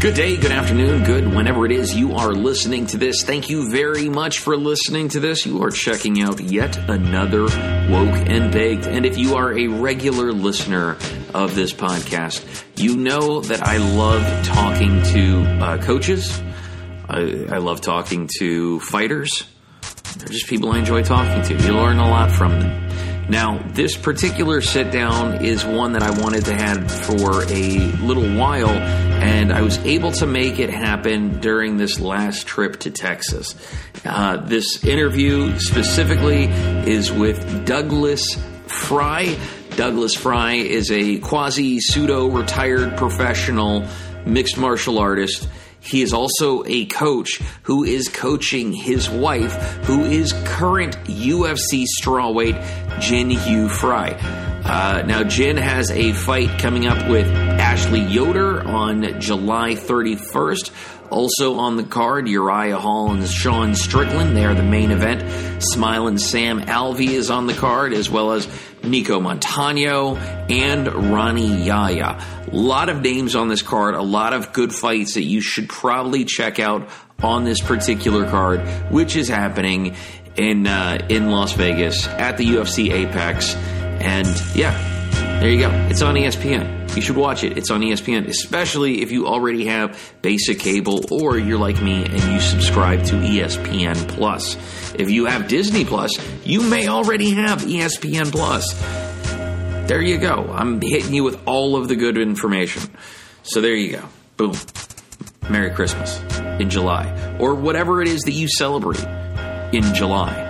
[0.00, 3.24] Good day, good afternoon, good whenever it is you are listening to this.
[3.24, 5.44] Thank you very much for listening to this.
[5.44, 8.86] You are checking out yet another Woke and Baked.
[8.86, 10.96] And if you are a regular listener
[11.34, 12.44] of this podcast,
[12.76, 16.40] you know that I love talking to uh, coaches.
[17.08, 19.48] I, I love talking to fighters.
[20.16, 21.66] They're just people I enjoy talking to.
[21.66, 22.88] You learn a lot from them.
[23.28, 28.34] Now, this particular sit down is one that I wanted to have for a little
[28.38, 28.70] while,
[29.20, 33.54] and I was able to make it happen during this last trip to Texas.
[34.04, 39.38] Uh, this interview specifically is with Douglas Frey.
[39.76, 43.86] Douglas Frey is a quasi pseudo retired professional
[44.24, 45.48] mixed martial artist.
[45.80, 49.52] He is also a coach who is coaching his wife,
[49.84, 54.16] who is current UFC strawweight Jin Yu Frey.
[54.64, 57.26] Uh, now, Jin has a fight coming up with
[57.68, 60.70] Ashley Yoder on July 31st.
[61.10, 64.34] Also on the card, Uriah Hall and Sean Strickland.
[64.34, 65.62] They are the main event.
[65.62, 68.46] Smiling Sam Alvey is on the card, as well as
[68.80, 70.16] Nicco Montaño
[70.50, 72.18] and Ronnie Yaya.
[72.50, 75.68] A lot of names on this card, a lot of good fights that you should
[75.68, 76.88] probably check out
[77.22, 79.94] on this particular card, which is happening
[80.36, 83.54] in uh, in Las Vegas at the UFC Apex.
[83.54, 84.72] And yeah,
[85.40, 85.70] there you go.
[85.90, 86.77] It's on ESPN.
[86.98, 87.56] You should watch it.
[87.56, 92.32] It's on ESPN, especially if you already have basic cable or you're like me and
[92.32, 94.56] you subscribe to ESPN Plus.
[94.96, 96.10] If you have Disney Plus,
[96.44, 98.74] you may already have ESPN Plus.
[99.86, 100.50] There you go.
[100.52, 102.82] I'm hitting you with all of the good information.
[103.44, 104.02] So there you go.
[104.36, 104.56] Boom.
[105.48, 106.20] Merry Christmas
[106.58, 107.36] in July.
[107.38, 109.04] Or whatever it is that you celebrate
[109.72, 110.47] in July.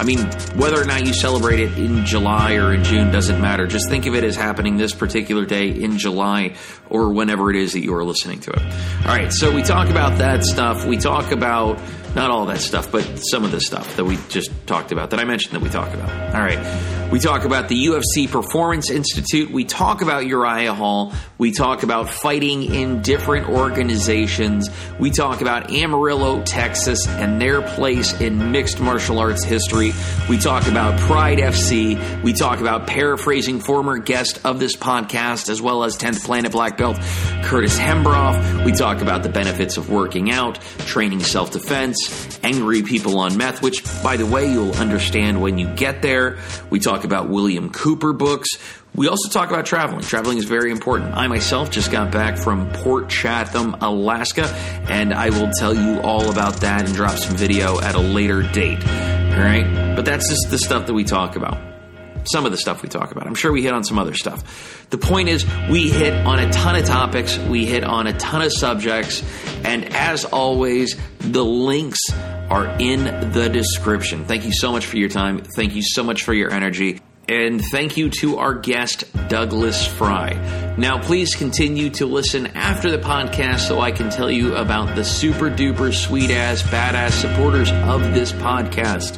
[0.00, 0.20] I mean,
[0.56, 3.66] whether or not you celebrate it in July or in June doesn't matter.
[3.66, 6.54] Just think of it as happening this particular day in July
[6.88, 8.62] or whenever it is that you are listening to it.
[9.06, 10.86] All right, so we talk about that stuff.
[10.86, 11.78] We talk about
[12.14, 15.18] not all that stuff, but some of the stuff that we just talked about, that
[15.18, 16.08] I mentioned that we talk about.
[16.32, 17.10] All right.
[17.10, 19.50] We talk about the UFC Performance Institute.
[19.50, 21.12] We talk about Uriah Hall.
[21.38, 24.70] We talk about fighting in different organizations.
[25.00, 29.92] We talk about Amarillo, Texas, and their place in mixed martial arts history.
[30.28, 32.22] We talk about Pride FC.
[32.22, 36.78] We talk about paraphrasing former guest of this podcast, as well as 10th Planet Black
[36.78, 36.96] Belt,
[37.42, 38.64] Curtis Hembroff.
[38.64, 43.62] We talk about the benefits of working out, training self defense angry people on meth,
[43.62, 46.38] which, by the way, you'll understand when you get there.
[46.68, 48.48] We talk about William Cooper books.
[48.94, 50.02] We also talk about traveling.
[50.02, 51.14] Traveling is very important.
[51.14, 54.46] I myself just got back from Port Chatham, Alaska,
[54.88, 58.42] and I will tell you all about that and drop some video at a later
[58.42, 58.84] date.
[58.86, 59.94] All right?
[59.96, 61.69] But that's just the stuff that we talk about
[62.24, 63.26] some of the stuff we talk about.
[63.26, 64.88] I'm sure we hit on some other stuff.
[64.90, 68.42] The point is, we hit on a ton of topics, we hit on a ton
[68.42, 69.22] of subjects,
[69.64, 72.00] and as always, the links
[72.50, 74.24] are in the description.
[74.24, 75.42] Thank you so much for your time.
[75.56, 77.00] Thank you so much for your energy.
[77.28, 80.74] And thank you to our guest, Douglas Frey.
[80.76, 85.04] Now, please continue to listen after the podcast so I can tell you about the
[85.04, 89.16] super duper sweet ass, badass supporters of this podcast.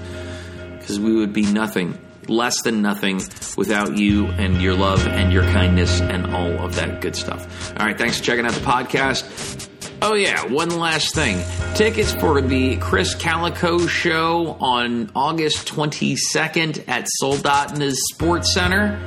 [0.79, 1.99] Because we would be nothing
[2.29, 3.23] less than nothing
[3.57, 7.73] without you and your love and your kindness and all of that good stuff.
[7.79, 9.69] All right, thanks for checking out the podcast.
[10.05, 11.41] Oh, yeah, one last thing.
[11.77, 19.01] Tickets for the Chris Calico show on August 22nd at Soldotna's Sports Center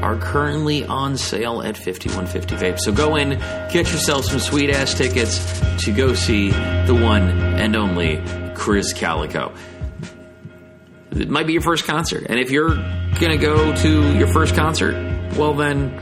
[0.00, 2.78] are currently on sale at 5150 Vape.
[2.78, 3.30] So go in,
[3.72, 8.22] get yourself some sweet ass tickets to go see the one and only
[8.54, 9.52] Chris Calico
[11.20, 12.26] it might be your first concert.
[12.28, 14.94] And if you're going to go to your first concert,
[15.36, 16.00] well, then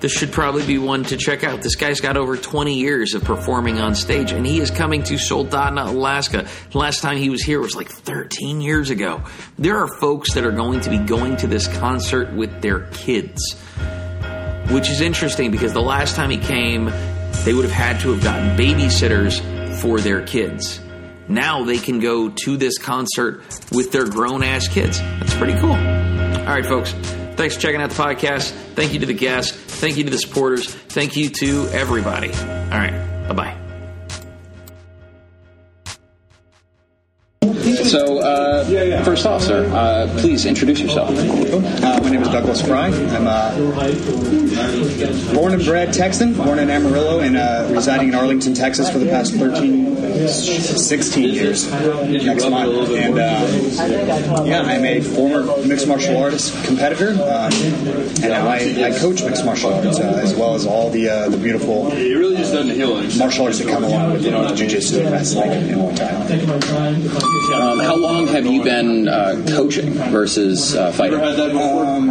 [0.00, 1.62] this should probably be one to check out.
[1.62, 5.14] This guy's got over 20 years of performing on stage, and he is coming to
[5.14, 6.46] Soldotna, Alaska.
[6.74, 9.24] Last time he was here was like 13 years ago.
[9.58, 13.54] There are folks that are going to be going to this concert with their kids,
[14.70, 16.86] which is interesting because the last time he came,
[17.44, 19.40] they would have had to have gotten babysitters
[19.80, 20.80] for their kids.
[21.28, 23.42] Now they can go to this concert
[23.72, 24.98] with their grown ass kids.
[24.98, 25.72] That's pretty cool.
[25.72, 26.92] All right, folks.
[27.36, 28.50] Thanks for checking out the podcast.
[28.74, 29.52] Thank you to the guests.
[29.52, 30.72] Thank you to the supporters.
[30.72, 32.30] Thank you to everybody.
[32.30, 33.26] All right.
[33.28, 33.56] Bye bye.
[37.84, 38.55] So, uh,
[39.04, 41.10] first off, sir, uh, please introduce yourself.
[41.10, 42.92] Uh, my name is Douglas Frey.
[43.14, 43.54] I'm uh,
[45.34, 49.06] born and bred Texan, born in Amarillo, and uh, residing in Arlington, Texas for the
[49.06, 49.96] past 13,
[50.28, 52.90] 16 years next month.
[52.90, 59.44] And uh, yeah, I'm a former mixed martial artist competitor, and I, I coach mixed
[59.44, 61.90] martial arts uh, as well as all the uh, the beautiful
[63.18, 66.06] martial arts that come along with you know, jiu-jitsu and wrestling and Muay Thai.
[67.56, 71.20] Um, how long have you been uh, coaching versus uh, fighting?
[71.20, 72.10] Um,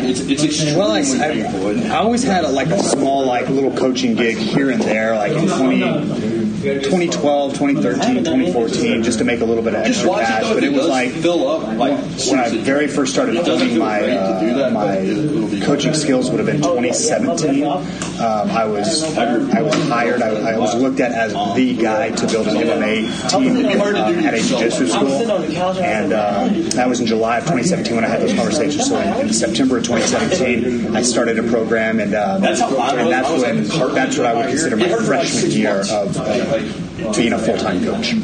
[0.00, 4.14] it's, it's well, I, I, I always had a, like a small, like little coaching
[4.14, 6.33] gig here and there, like in 20,
[6.64, 10.42] 2012, 2013, 2014, just to make a little bit of extra cash.
[10.42, 16.30] But it was like when I very first started building my uh, my coaching skills
[16.30, 17.64] would have been 2017.
[17.64, 17.82] Um,
[18.20, 20.22] I was I was hired.
[20.22, 24.34] I, I, was looked at as the guy to build an MMA team um, at
[24.34, 25.30] a jiu-jitsu school,
[25.78, 28.88] and uh, that was in July of 2017 when I had those conversations.
[28.88, 33.64] So in, in September of 2017, I started a program, and, um, and that's when
[33.94, 36.16] that's what I would consider my freshman year of.
[36.16, 36.53] Uh,
[37.16, 38.14] being a full time coach.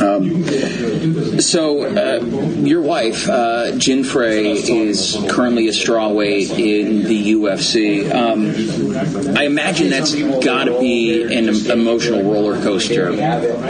[0.00, 2.20] Um, so, uh,
[2.60, 8.10] your wife, uh, Jin Frey, is currently a strawweight in the UFC.
[8.10, 10.14] Um, I imagine that's
[10.44, 13.10] got to be an emotional roller coaster.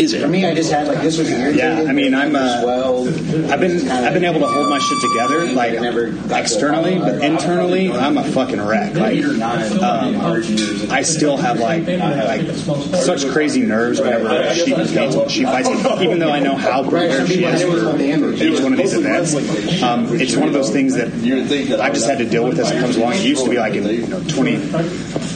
[0.01, 0.23] Is it?
[0.23, 1.85] For me, I just had like this was yeah.
[1.89, 2.63] I mean, I'm uh,
[3.51, 5.75] I've been I've been able to hold my shit together like
[6.31, 8.95] externally, but internally, I'm a fucking wreck.
[8.95, 10.21] Like, um,
[10.91, 12.51] I still have like like
[13.03, 15.69] such crazy nerves whenever she she fights.
[16.01, 19.35] Even though I know how prepared she is for each one of these events,
[19.83, 21.09] um, it's one of those things that
[21.81, 23.15] I've just had to deal with as it comes along.
[23.15, 24.57] It used to be like in you know 20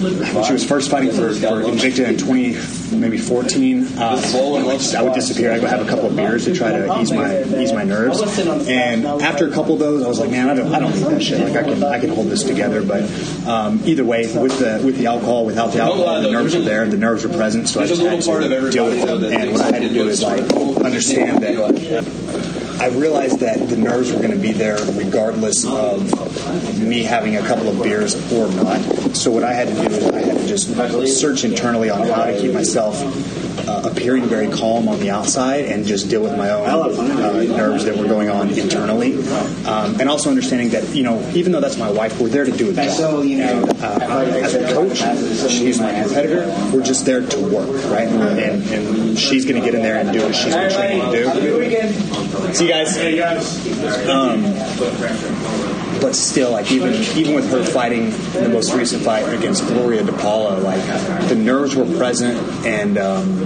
[0.04, 2.54] when she was first fighting for, for Invicta in 20
[2.96, 3.98] maybe 14.
[3.98, 5.50] Uh, I would disappear.
[5.50, 7.84] I would go have a couple of beers to try to ease my ease my
[7.84, 8.20] nerves.
[8.68, 11.04] And after a couple of those, I was like, man, I don't I don't need
[11.04, 11.40] that shit.
[11.40, 12.82] Like I can I can hold this together.
[12.82, 13.04] But
[13.46, 16.86] um, either way, with the with the alcohol, without the alcohol, the nerves were there.
[16.86, 19.24] The nerves were present, so I just had to deal with them.
[19.24, 20.40] And what I had to do is like
[20.84, 22.23] understand that
[22.80, 26.02] I realized that the nerves were going to be there regardless of
[26.80, 28.80] me having a couple of beers or not.
[29.16, 32.26] So what I had to do is I had to just search internally on how
[32.26, 33.00] to keep myself
[33.68, 37.84] uh, appearing very calm on the outside and just deal with my own uh, nerves
[37.84, 39.16] that were going on internally,
[39.66, 42.52] um, and also understanding that you know even though that's my wife, we're there to
[42.52, 42.90] do a job.
[42.90, 44.98] So you know, uh, as a coach,
[45.50, 46.46] she's my competitor.
[46.72, 48.08] We're just there to work, right?
[48.08, 51.40] And, and she's going to get in there and do what she's been trained to
[51.40, 52.54] do.
[52.54, 54.08] See you guys.
[54.08, 60.02] Um, but still, like even even with her fighting the most recent fight against Gloria
[60.02, 62.36] DePaula, like the nerves were present,
[62.66, 63.40] and um,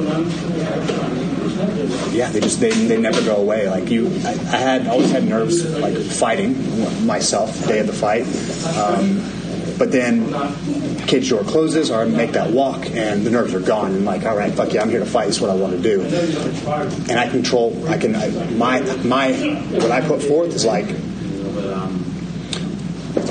[2.10, 3.68] yeah, they just they, they never go away.
[3.68, 8.26] Like you, I, I had always had nerves like fighting myself day of the fight.
[8.76, 9.22] Um,
[9.78, 10.26] but then
[11.06, 14.24] cage door closes or I make that walk and the nerves are gone and like
[14.24, 16.02] all right fuck yeah I'm here to fight this is what I want to do
[16.02, 19.32] and I control I can I, my my
[19.70, 20.88] what I put forth is like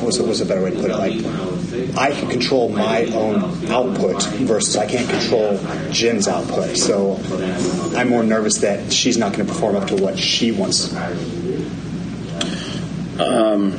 [0.08, 0.96] was was a better way to put it.
[0.96, 5.60] Like I can control my own output versus I can't control
[5.92, 6.78] Jin's output.
[6.78, 7.20] So
[7.96, 10.96] I'm more nervous that she's not going to perform up to what she wants.
[13.20, 13.74] Um,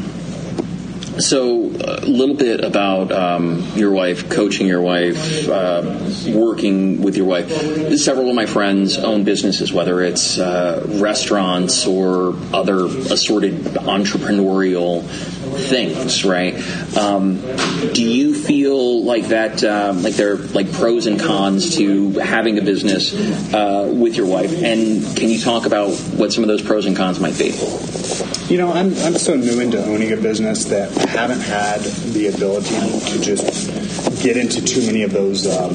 [1.19, 7.26] so, a little bit about um, your wife, coaching your wife, uh, working with your
[7.26, 7.50] wife.
[7.99, 15.05] Several of my friends own businesses, whether it's uh, restaurants or other assorted entrepreneurial
[15.59, 16.55] things, right?
[16.97, 17.41] Um,
[17.93, 22.59] do you feel like that, um, like there are like pros and cons to having
[22.59, 23.15] a business
[23.53, 24.53] uh, with your wife?
[24.63, 27.51] And can you talk about what some of those pros and cons might be?
[28.53, 31.81] You know, I'm, I'm so new into owning a business that haven't had
[32.12, 32.74] the ability
[33.10, 35.72] to just get into too many of those um,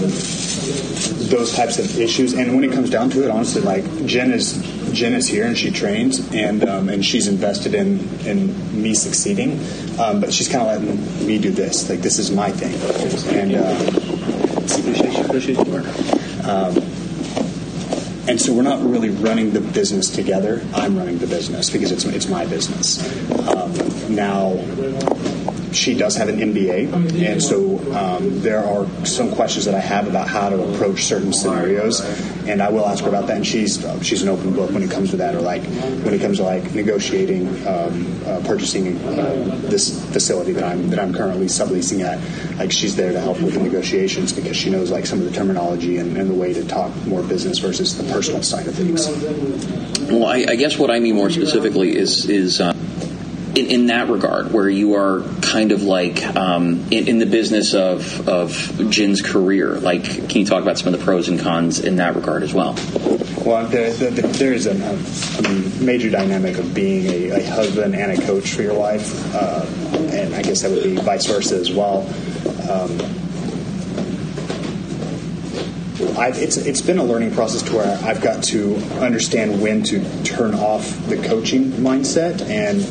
[1.30, 2.34] those types of issues.
[2.34, 4.54] And when it comes down to it, honestly, like Jen is
[4.94, 9.60] Jen is here and she trains and um, and she's invested in in me succeeding.
[10.00, 11.90] Um, but she's kind of letting me do this.
[11.90, 12.74] Like this is my thing.
[13.36, 14.04] And uh,
[16.50, 16.76] um,
[18.28, 20.66] and so we're not really running the business together.
[20.74, 23.02] I'm running the business because it's it's my business.
[23.50, 24.52] Um, now,
[25.76, 26.94] she does have an MBA,
[27.26, 31.34] and so um, there are some questions that I have about how to approach certain
[31.34, 32.02] scenarios,
[32.48, 33.38] and I will ask her about that.
[33.38, 35.64] And she's uh, she's an open book when it comes to that, or like
[36.04, 41.00] when it comes to like negotiating, um, uh, purchasing uh, this facility that I'm that
[41.00, 42.20] I'm currently subleasing at.
[42.58, 45.32] Like she's there to help with the negotiations because she knows like some of the
[45.32, 49.08] terminology and, and the way to talk more business versus the personal side of things.
[50.10, 52.62] Well, I, I guess what I mean more specifically is is.
[52.62, 52.74] Uh
[53.56, 57.74] in, in, that regard, where you are kind of like um, in, in, the business
[57.74, 59.76] of, of Jin's career?
[59.76, 62.54] Like, can you talk about some of the pros and cons in that regard as
[62.54, 62.76] well?
[63.46, 68.12] Well, there, there, there is a, a, major dynamic of being a, a, husband and
[68.12, 69.66] a coach for your wife, uh,
[70.12, 72.08] and I guess that would be vice versa as well.
[72.70, 72.98] Um,
[76.16, 80.54] it's it's been a learning process to where I've got to understand when to turn
[80.54, 82.82] off the coaching mindset and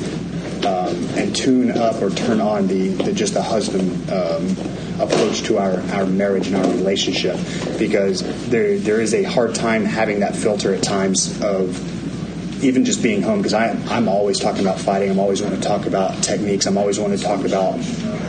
[0.64, 4.56] um, and tune up or turn on the, the just the husband um,
[5.00, 7.36] approach to our, our marriage and our relationship
[7.78, 11.76] because there there is a hard time having that filter at times of
[12.64, 15.10] even just being home because I'm always talking about fighting.
[15.10, 16.66] I'm always wanting to talk about techniques.
[16.66, 17.74] I'm always wanting to talk about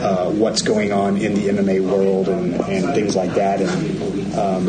[0.02, 3.60] uh, what's going on in the MMA world and, and things like that.
[3.60, 4.66] And um,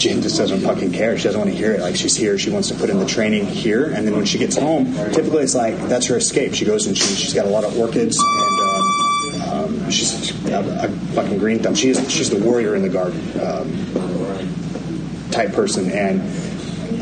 [0.00, 1.18] Jin just doesn't fucking care.
[1.18, 1.80] She doesn't want to hear it.
[1.80, 4.38] Like she's here, she wants to put in the training here, and then when she
[4.38, 6.54] gets home, typically it's like that's her escape.
[6.54, 10.58] She goes and she, she's got a lot of orchids, and um, um, she's a,
[10.58, 11.74] a, fucking green thumb.
[11.74, 16.22] She is she's the warrior in the garden um, type person, and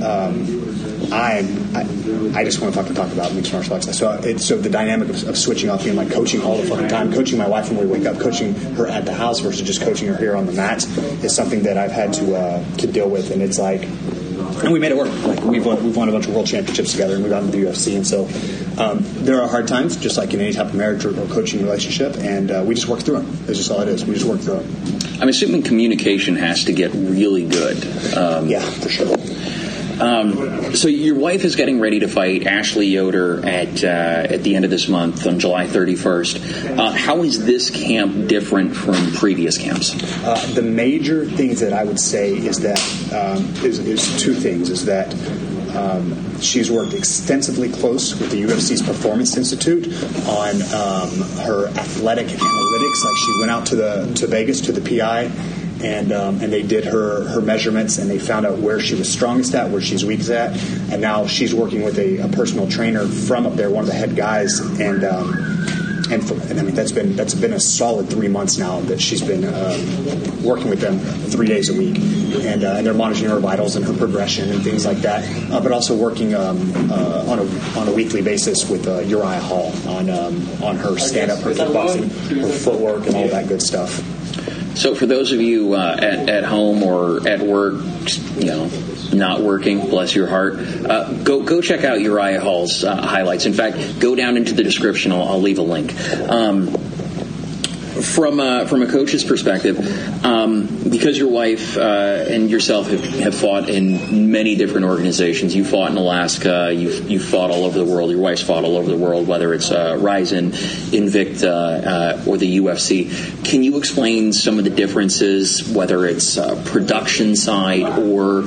[0.02, 0.45] um,
[1.12, 1.38] I,
[1.75, 3.97] I, I just want to fucking talk about mixed martial arts.
[3.97, 6.88] So it's so the dynamic of, of, switching off being like coaching all the fucking
[6.88, 9.81] time, coaching my wife when we wake up, coaching her at the house versus just
[9.83, 10.85] coaching her here on the mat
[11.25, 13.83] is something that I've had to uh, to deal with, and it's like.
[14.62, 15.12] And we made it work.
[15.25, 17.50] Like we've won, we've won a bunch of world championships together, and we've gone to
[17.50, 17.95] the UFC.
[17.95, 18.25] And so
[18.83, 21.62] um, there are hard times, just like in any type of marriage or, or coaching
[21.62, 23.31] relationship, and uh, we just work through them.
[23.47, 24.05] That's just all it is.
[24.05, 25.21] We just work through them.
[25.21, 27.77] I'm assuming communication has to get really good.
[28.17, 29.17] Um, yeah, for sure.
[30.00, 33.87] Um, so your wife is getting ready to fight Ashley Yoder at uh,
[34.35, 36.78] at the end of this month on July 31st.
[36.78, 39.95] Uh, how is this camp different from previous camps?
[40.25, 42.78] Uh, the major things that I would say is that
[43.12, 44.71] um, is, is two things.
[44.71, 45.12] Is that
[45.75, 49.87] um, she's worked extensively close with the UFC's Performance Institute
[50.28, 51.11] on um,
[51.45, 53.05] her athletic analytics.
[53.05, 55.31] Like she went out to the to Vegas to the PI
[55.82, 59.11] and um, and they did her her measurements and they found out where she was
[59.11, 60.56] strongest at, where she's weakest at,
[60.90, 63.97] and now she's working with a, a personal trainer from up there, one of the
[63.97, 65.04] head guys, and.
[65.04, 65.58] Um,
[66.11, 68.99] and, for, and, I mean that's been that's been a solid three months now that
[68.99, 73.30] she's been um, working with them three days a week, and, uh, and they're monitoring
[73.30, 75.23] her vitals and her progression and things like that.
[75.52, 79.40] Uh, but also working um, uh, on a on a weekly basis with uh, Uriah
[79.40, 82.08] Hall on um, on her stand up, her kickboxing,
[82.40, 84.17] her footwork, and all that good stuff.
[84.78, 87.82] So, for those of you uh, at, at home or at work,
[88.37, 88.70] you know,
[89.12, 93.44] not working, bless your heart, uh, go go check out Uriah Hall's uh, highlights.
[93.44, 95.11] In fact, go down into the description.
[95.11, 95.99] I'll, I'll leave a link.
[96.28, 96.68] Um,
[98.02, 99.78] from a, from a coach's perspective,
[100.25, 105.55] um, because your wife uh, and yourself have, have fought in many different organizations.
[105.55, 106.73] You fought in Alaska.
[106.73, 108.11] You've, you fought all over the world.
[108.11, 112.59] Your wife's fought all over the world, whether it's uh, Rizin, Invicta, uh, or the
[112.59, 113.45] UFC.
[113.45, 118.45] Can you explain some of the differences, whether it's uh, production side or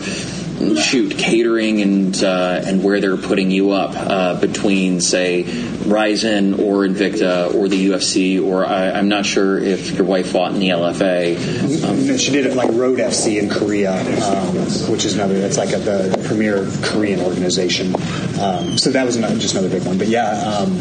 [0.77, 5.43] shoot catering and uh, and where they're putting you up uh, between say
[5.85, 10.53] Rizin or Invicta or the UFC or I, am not sure if your wife fought
[10.53, 11.83] in the LFA.
[11.83, 14.55] Um, she did it like Road FC in Korea, um,
[14.91, 17.95] which is another that's like a, the premier Korean organization.
[18.39, 19.97] Um, so that was another, just another big one.
[19.97, 20.29] But yeah.
[20.31, 20.77] Um,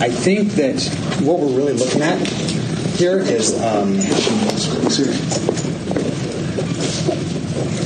[0.00, 0.80] I think that
[1.22, 2.18] what we're really looking at
[2.98, 3.94] here is um,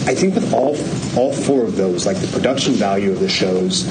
[0.08, 0.74] I think with all
[1.20, 3.86] all four of those, like the production value of the shows,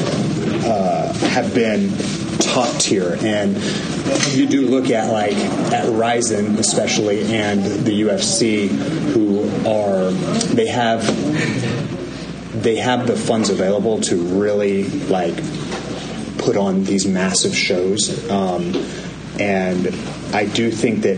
[0.66, 1.92] uh, have been
[2.40, 3.56] top tier, and
[4.32, 5.36] you do look at like
[5.72, 10.10] at Rizin especially and the UFC, who are
[10.56, 11.06] they have
[12.63, 15.36] they have the funds available to really like
[16.40, 18.28] put on these massive shows.
[18.32, 18.74] Um,
[19.40, 19.86] and
[20.33, 21.17] I do think that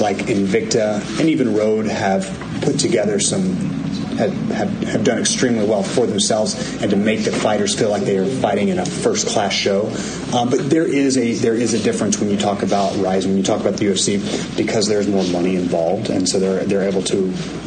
[0.00, 2.26] like Invicta and even Road have
[2.62, 3.74] put together some
[4.16, 8.02] have, have, have done extremely well for themselves and to make the fighters feel like
[8.02, 9.86] they are fighting in a first class show.
[10.32, 13.36] Um, but there is a there is a difference when you talk about Rise when
[13.36, 17.02] you talk about the UFC because there's more money involved, and so they're they're able
[17.02, 17.24] to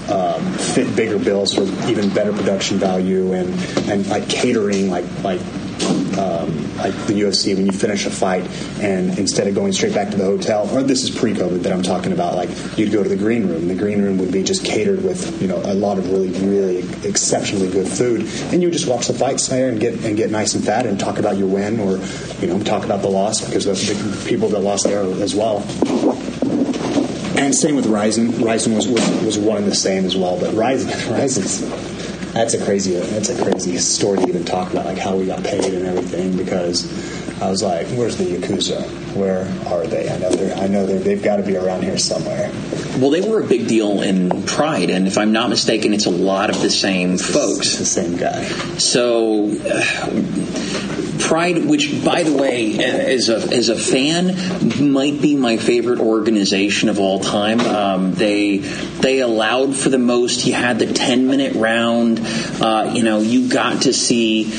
[0.10, 3.50] um, fit bigger bills for even better production value and
[3.90, 5.42] and like catering like like
[6.18, 8.44] um, like the UFC when you finish a fight
[8.80, 11.84] and instead of going straight back to the hotel, or this is pre-COVID that I'm
[11.84, 13.68] talking about, like you'd go to the green room.
[13.68, 16.80] The green room would be just catered with you know a lot of really really
[17.08, 18.22] exceptionally good food,
[18.52, 20.86] and you would just watch the fights there and get and get nice and fat
[20.86, 21.98] and talk about your win or
[22.40, 25.58] you know talk about the loss because the, people that lost there as well.
[27.38, 28.42] And same with Rizin.
[28.42, 31.62] Rizin was, was, was one and the same as well, but Rizin Rizin's
[32.34, 35.44] that's a crazy that's a crazy story to even talk about, like how we got
[35.44, 36.36] paid and everything.
[36.38, 36.86] Because
[37.42, 38.82] I was like, "Where's the yakuza?
[39.16, 40.10] Where are they?
[40.10, 42.52] I know they're I know they're, they've got to be around here somewhere."
[43.00, 46.12] Well, they were a big deal in Pride, and if I'm not mistaken, it's a
[46.12, 47.74] lot of the same it's folks.
[47.74, 48.44] The, the same guy.
[48.78, 49.52] So.
[49.66, 50.84] Uh,
[51.20, 56.90] Pride, which, by the way, as a as a fan, might be my favorite organization
[56.90, 57.60] of all time.
[57.60, 60.46] Um, they they allowed for the most.
[60.46, 62.22] You had the ten minute round.
[62.62, 64.54] Uh, you know, you got to see.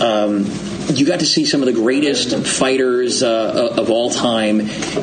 [0.00, 0.46] Um,
[0.92, 4.60] you got to see some of the greatest fighters uh, of all time,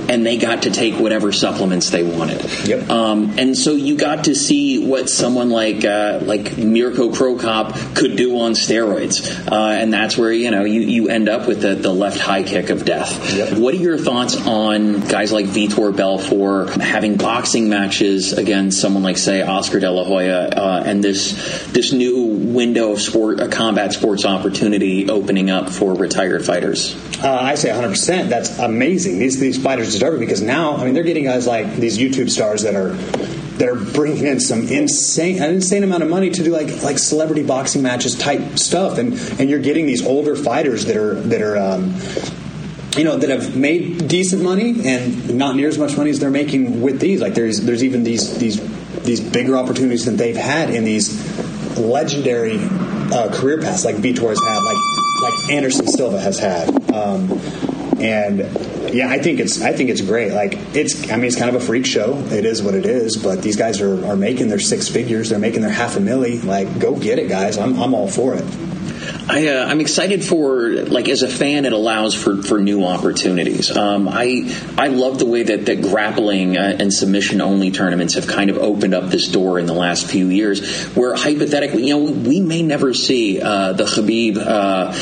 [0.10, 2.44] and they got to take whatever supplements they wanted.
[2.68, 2.90] Yep.
[2.90, 7.76] Um, and so you got to see what someone like uh, like Mirko Cro Cop
[7.96, 11.62] could do on steroids, uh, and that's where you know you, you end up with
[11.62, 13.36] the, the left high kick of death.
[13.36, 13.58] Yep.
[13.58, 19.18] What are your thoughts on guys like Vitor Belfort having boxing matches against someone like
[19.18, 23.94] say Oscar De La Hoya, uh, and this this new window of sport, a combat
[23.94, 26.96] sports opportunity opening up for retired fighters?
[27.24, 28.30] Uh, I say 100%.
[28.30, 29.20] That's amazing.
[29.20, 32.30] These these fighters deserve it because now, I mean, they're getting guys like these YouTube
[32.30, 32.90] stars that are
[33.58, 36.98] that are bringing in some insane an insane amount of money to do like like
[36.98, 41.42] celebrity boxing matches type stuff, and and you're getting these older fighters that are that
[41.42, 41.58] are.
[41.58, 41.96] Um,
[42.98, 46.30] you know that have made decent money and not near as much money as they're
[46.30, 47.22] making with these.
[47.22, 48.60] Like there's there's even these these
[49.04, 51.10] these bigger opportunities than they've had in these
[51.78, 54.78] legendary uh, career paths like Vitor's had, like
[55.22, 56.70] like Anderson Silva has had.
[56.92, 57.32] Um,
[58.00, 58.40] and
[58.94, 60.34] yeah, I think it's I think it's great.
[60.34, 62.18] Like it's I mean it's kind of a freak show.
[62.32, 63.18] It is what it is.
[63.18, 65.30] But these guys are, are making their six figures.
[65.30, 66.44] They're making their half a milli.
[66.44, 67.58] Like go get it, guys.
[67.58, 68.46] I'm I'm all for it.
[69.32, 73.76] I, uh, I'm excited for like as a fan, it allows for, for new opportunities.
[73.76, 78.28] Um, I I love the way that that grappling uh, and submission only tournaments have
[78.28, 82.12] kind of opened up this door in the last few years, where hypothetically, you know,
[82.12, 84.94] we may never see uh, the Khabib uh, uh,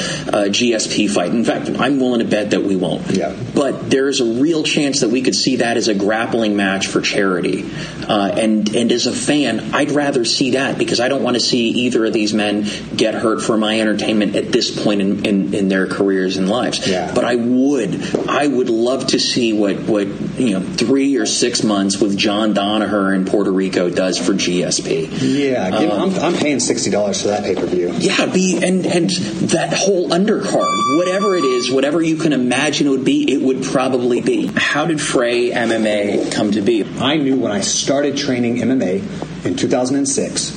[0.49, 1.31] GSP fight.
[1.31, 3.09] In fact, I'm willing to bet that we won't.
[3.09, 3.35] Yeah.
[3.59, 7.01] But there's a real chance that we could see that as a grappling match for
[7.01, 7.69] charity.
[8.07, 11.41] Uh, and and as a fan, I'd rather see that because I don't want to
[11.41, 15.53] see either of these men get hurt for my entertainment at this point in, in,
[15.53, 16.87] in their careers and lives.
[16.87, 17.13] Yeah.
[17.13, 20.07] But I would, I would love to see what, what
[20.39, 25.09] you know, three or six months with John Danaher in Puerto Rico does for GSP.
[25.21, 27.91] Yeah, um, I'm, I'm paying sixty dollars for that pay per view.
[27.97, 29.09] Yeah, be and and
[29.49, 33.63] that whole undercard, whatever it is, whatever you can imagine it would be, it would
[33.63, 34.47] probably be.
[34.55, 36.85] How did Frey MMA come to be?
[36.99, 40.51] I knew when I started training MMA in 2006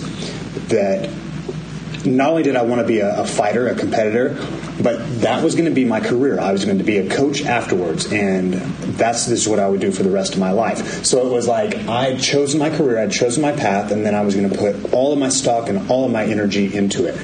[0.69, 1.11] that
[2.05, 4.37] not only did I want to be a, a fighter, a competitor,
[4.83, 6.41] but that was going to be my career.
[6.41, 9.81] I was going to be a coach afterwards, and that's this is what I would
[9.81, 11.05] do for the rest of my life.
[11.05, 14.23] So it was like I'd chosen my career, I'd chosen my path, and then I
[14.23, 17.17] was going to put all of my stock and all of my energy into it.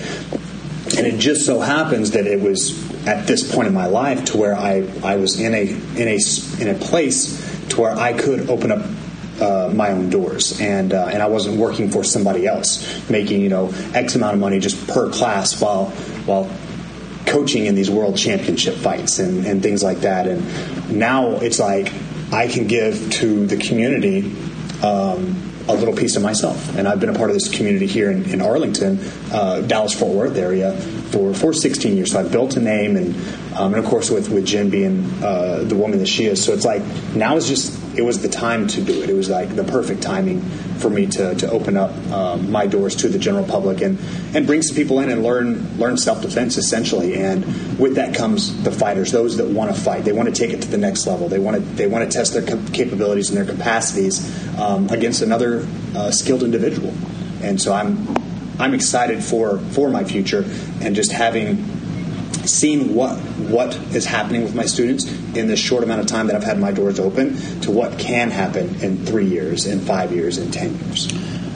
[0.97, 4.37] And it just so happens that it was at this point in my life to
[4.37, 6.19] where I, I was in a in a
[6.61, 8.85] in a place to where I could open up
[9.41, 13.49] uh, my own doors, and uh, and I wasn't working for somebody else, making you
[13.49, 15.87] know X amount of money just per class while
[16.27, 16.51] while
[17.27, 20.27] coaching in these world championship fights and, and things like that.
[20.27, 21.93] And now it's like
[22.33, 24.35] I can give to the community.
[24.83, 26.77] Um, a little piece of myself.
[26.77, 28.99] And I've been a part of this community here in, in Arlington,
[29.31, 32.13] uh, Dallas Fort Worth area for, for 16 years.
[32.13, 33.15] So I've built a name, and
[33.55, 36.43] um, and of course with with Jen being uh, the woman that she is.
[36.43, 36.83] So it's like
[37.15, 39.11] now it's just it was the time to do it.
[39.11, 40.41] It was like the perfect timing
[40.79, 43.99] for me to, to open up um, my doors to the general public and,
[44.37, 47.17] and bring some people in and learn learn self defense essentially.
[47.17, 47.45] And
[47.77, 50.05] with that comes the fighters, those that want to fight.
[50.05, 51.29] They want to take it to the next level.
[51.29, 54.23] They want to they want to test their capabilities and their capacities
[54.57, 56.95] um, against another uh, skilled individual.
[57.43, 58.07] And so I'm
[58.61, 60.45] I'm excited for for my future
[60.81, 61.78] and just having
[62.49, 66.37] seen what what is happening with my students in this short amount of time that
[66.37, 70.39] I've had my doors open to what can happen in three years, in five years,
[70.39, 71.13] in ten years.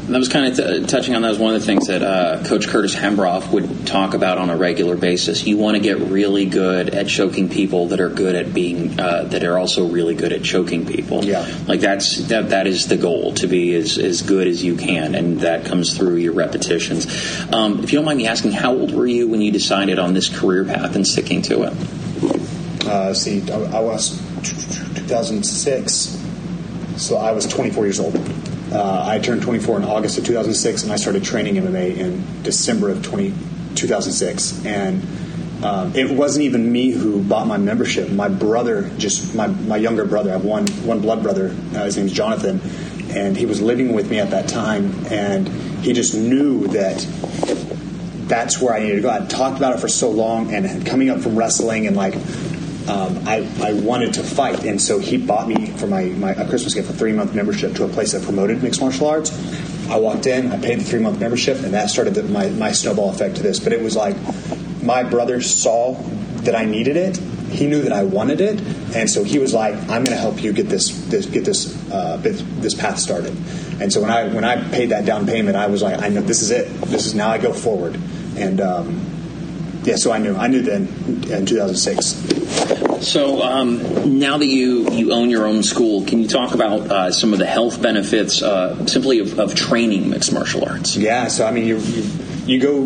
[0.09, 2.43] That was kind of t- touching on that was one of the things that uh,
[2.45, 5.47] Coach Curtis Hembroff would talk about on a regular basis.
[5.47, 9.25] You want to get really good at choking people that are good at being uh,
[9.25, 11.25] that are also really good at choking people.
[11.25, 14.77] Yeah, like that's that that is the goal to be as as good as you
[14.77, 17.07] can, and that comes through your repetitions.
[17.53, 20.15] Um, if you don't mind me asking, how old were you when you decided on
[20.15, 22.87] this career path and sticking to it?
[22.87, 24.19] Uh, see, I was
[24.97, 26.19] 2006,
[26.97, 28.52] so I was 24 years old.
[28.73, 32.89] Uh, I turned 24 in August of 2006, and I started training MMA in December
[32.89, 33.35] of 20,
[33.75, 34.65] 2006.
[34.65, 35.03] And
[35.63, 38.11] um, it wasn't even me who bought my membership.
[38.11, 41.55] My brother, just my, my younger brother, I have one one blood brother.
[41.75, 42.61] Uh, his name's Jonathan,
[43.11, 45.47] and he was living with me at that time, and
[45.85, 47.07] he just knew that
[48.27, 49.11] that's where I needed to go.
[49.11, 52.15] I'd talked about it for so long, and coming up from wrestling and like
[52.89, 56.49] um, I, I wanted to fight, and so he bought me for my, my a
[56.49, 59.31] Christmas gift a three month membership to a place that promoted mixed martial arts.
[59.89, 62.73] I walked in, I paid the three month membership, and that started the, my my
[62.73, 63.61] snowball effect to this.
[63.61, 64.17] But it was like
[64.83, 65.95] my brother saw
[66.43, 67.19] that I needed it.
[67.53, 68.61] He knew that I wanted it,
[68.97, 71.77] and so he was like, "I'm going to help you get this, this get this
[71.93, 73.37] uh, this path started."
[73.81, 76.23] And so when I when I paid that down payment, I was like, "I know
[76.23, 76.69] this is it.
[76.87, 77.99] This is now I go forward."
[78.37, 79.12] And um,
[79.85, 80.37] yeah, so I knew.
[80.37, 80.87] I knew then
[81.31, 83.07] in 2006.
[83.07, 87.11] So um, now that you, you own your own school, can you talk about uh,
[87.11, 90.97] some of the health benefits uh, simply of, of, training mixed martial arts?
[90.97, 92.11] Yeah, so I mean, you, you,
[92.47, 92.83] you go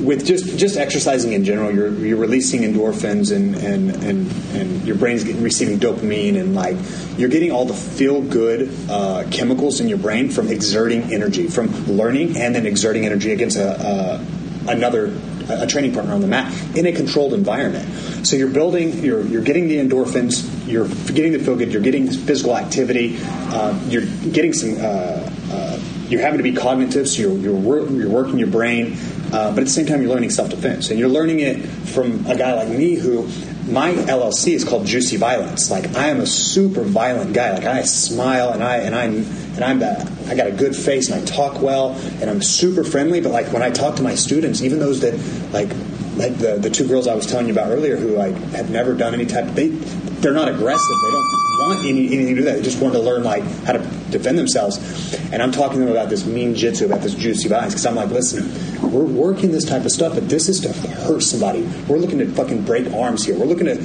[0.00, 4.96] with just just exercising in general, you're you're releasing endorphins and and and, and your
[4.96, 6.76] brain's getting, receiving dopamine and like
[7.18, 11.68] you're getting all the feel good uh, chemicals in your brain from exerting energy, from
[11.86, 14.26] learning and then exerting energy against a, a
[14.70, 15.08] another
[15.48, 18.26] a training partner on the mat in a controlled environment.
[18.26, 22.10] So you're building, you're, you're getting the endorphins, you're getting the feel good, you're getting
[22.10, 27.38] physical activity, uh, you're getting some, uh, uh, you're having to be cognitive, so you're,
[27.38, 28.96] you're, you're working your brain,
[29.32, 30.90] uh, but at the same time you're learning self-defense.
[30.90, 33.28] And you're learning it from a guy like me who
[33.68, 35.70] my LLC is called Juicy Violence.
[35.70, 37.52] Like I am a super violent guy.
[37.52, 39.82] Like I smile and I and I'm and I'm
[40.28, 43.20] I got a good face and I talk well and I'm super friendly.
[43.20, 45.14] But like when I talk to my students, even those that
[45.52, 45.68] like
[46.16, 48.94] like the the two girls I was telling you about earlier who I had never
[48.94, 49.68] done any type they
[50.20, 50.96] they're not aggressive.
[51.04, 52.56] They don't want any, anything to do that.
[52.56, 53.78] They just want to learn like how to
[54.10, 55.14] defend themselves.
[55.32, 57.94] And I'm talking to them about this mean jitsu, about this juicy violence, because I'm
[57.94, 58.48] like, listen,
[58.92, 61.62] we're working this type of stuff, but this is to hurt somebody.
[61.88, 63.38] We're looking to fucking break arms here.
[63.38, 63.76] We're looking to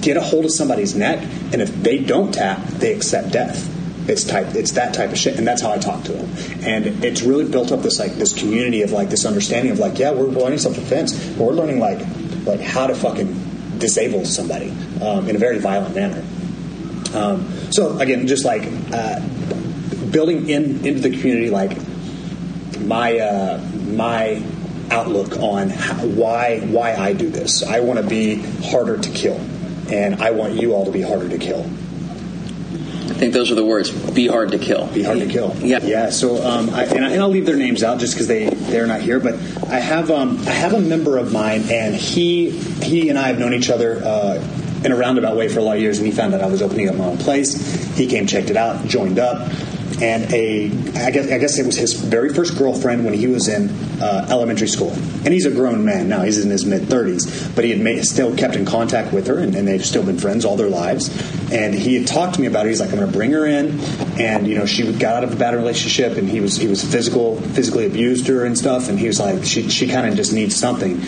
[0.00, 3.68] get a hold of somebody's neck, and if they don't tap, they accept death.
[4.08, 4.54] It's type.
[4.56, 6.28] It's that type of shit, and that's how I talk to them.
[6.64, 9.96] And it's really built up this like this community of like this understanding of like,
[9.96, 12.00] yeah, we're learning self defense, we're learning like
[12.44, 13.32] like how to fucking
[13.82, 14.70] disable somebody
[15.02, 16.24] um, in a very violent manner.
[17.14, 19.20] Um, so again, just like uh,
[20.10, 21.76] building in into the community, like
[22.80, 23.58] my uh,
[23.90, 24.42] my
[24.90, 27.62] outlook on how, why why I do this.
[27.62, 28.36] I want to be
[28.70, 29.38] harder to kill,
[29.90, 31.68] and I want you all to be harder to kill.
[33.10, 33.90] I think those are the words.
[33.90, 34.86] Be hard to kill.
[34.88, 35.56] Be hard to kill.
[35.58, 35.80] Yeah.
[35.82, 36.10] Yeah.
[36.10, 39.00] So, um, I, and, I, will leave their names out just because they they're not
[39.00, 39.20] here.
[39.20, 39.34] But
[39.68, 43.38] I have um, I have a member of mine, and he he and I have
[43.38, 44.02] known each other.
[44.04, 46.46] Uh, in a roundabout way for a lot of years, and he found out I
[46.46, 47.54] was opening up my own place.
[47.94, 49.48] He came, checked it out, joined up,
[50.02, 53.46] and a I guess, I guess it was his very first girlfriend when he was
[53.46, 53.70] in
[54.02, 54.90] uh, elementary school.
[54.90, 58.04] And he's a grown man now; he's in his mid thirties, but he had made,
[58.04, 61.08] still kept in contact with her, and, and, they've still been friends all their lives.
[61.52, 62.70] And he had talked to me about it.
[62.70, 63.78] He's like, "I'm going to bring her in,"
[64.18, 66.82] and you know, she got out of a bad relationship, and he was he was
[66.82, 70.32] physical physically abused her and stuff, and he was like, she she kind of just
[70.32, 71.00] needs something.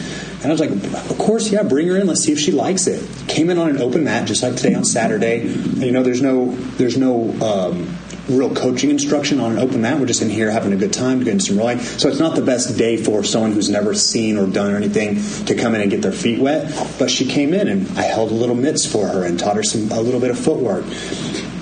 [0.45, 0.71] And I was like,
[1.11, 2.07] of course, yeah, bring her in.
[2.07, 3.03] Let's see if she likes it.
[3.29, 5.41] Came in on an open mat, just like today on Saturday.
[5.41, 7.97] And, you know, there's no there's no um,
[8.29, 9.99] real coaching instruction on an open mat.
[9.99, 11.81] We're just in here having a good time, getting some rolling.
[11.81, 15.55] So it's not the best day for someone who's never seen or done anything to
[15.55, 16.73] come in and get their feet wet.
[16.99, 19.63] But she came in and I held a little mitts for her and taught her
[19.63, 20.85] some a little bit of footwork.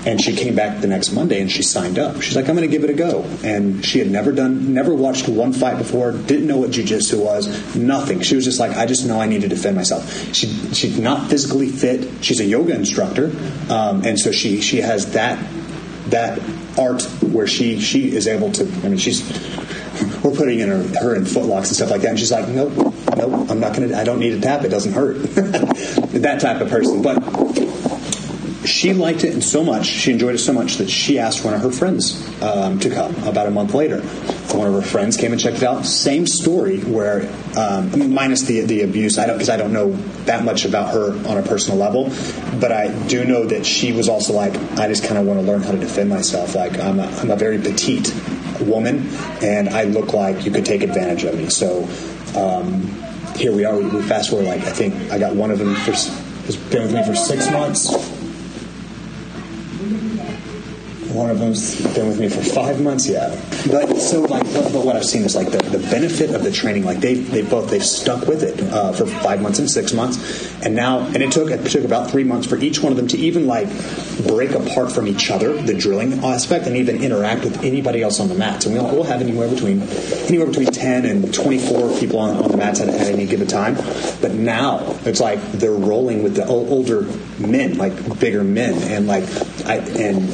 [0.04, 2.22] And she came back the next Monday and she signed up.
[2.22, 3.22] She's like, I'm going to give it a go.
[3.44, 7.76] And she had never done, never watched one fight before, didn't know what jujitsu was,
[7.76, 8.20] nothing.
[8.20, 10.34] She was just like, I just know I need to defend myself.
[10.34, 12.24] She, she's not physically fit.
[12.24, 13.26] She's a yoga instructor.
[13.70, 15.38] Um, and so she, she has that
[16.12, 16.40] that
[16.78, 18.64] art where she she is able to.
[18.64, 19.22] I mean, she's
[20.22, 22.72] we're putting in her, her in footlocks and stuff like that, and she's like, nope,
[23.16, 23.96] nope, I'm not gonna.
[23.96, 24.64] I don't need a tap.
[24.64, 25.14] It doesn't hurt.
[25.22, 27.41] that type of person, but.
[28.64, 31.60] She liked it so much, she enjoyed it so much that she asked one of
[31.62, 34.00] her friends um, to come about a month later.
[34.52, 35.84] One of her friends came and checked it out.
[35.84, 39.18] Same story, where um, minus the the abuse.
[39.18, 39.92] I don't because I don't know
[40.26, 42.10] that much about her on a personal level,
[42.60, 45.46] but I do know that she was also like, I just kind of want to
[45.46, 46.54] learn how to defend myself.
[46.54, 48.14] Like I'm a, I'm a very petite
[48.60, 49.08] woman,
[49.42, 51.48] and I look like you could take advantage of me.
[51.48, 51.88] So
[52.36, 52.82] um,
[53.34, 53.76] here we are.
[53.76, 54.46] We, we fast forward.
[54.46, 57.50] Like I think I got one of them for has been with me for six
[57.50, 57.88] months.
[61.12, 63.08] One of them's been with me for five months.
[63.08, 63.28] Yeah,
[63.70, 66.50] but so like, but, but what I've seen is like the, the benefit of the
[66.50, 66.84] training.
[66.84, 70.16] Like they they both they've stuck with it uh, for five months and six months,
[70.64, 73.08] and now and it took it took about three months for each one of them
[73.08, 73.68] to even like
[74.26, 78.28] break apart from each other the drilling aspect and even interact with anybody else on
[78.28, 78.66] the mats.
[78.66, 82.50] And we'll, we'll have anywhere between anywhere between ten and twenty four people on, on
[82.50, 83.74] the mats at, at any given time.
[84.20, 87.02] But now it's like they're rolling with the older
[87.38, 89.24] men, like bigger men, and like
[89.66, 90.30] I and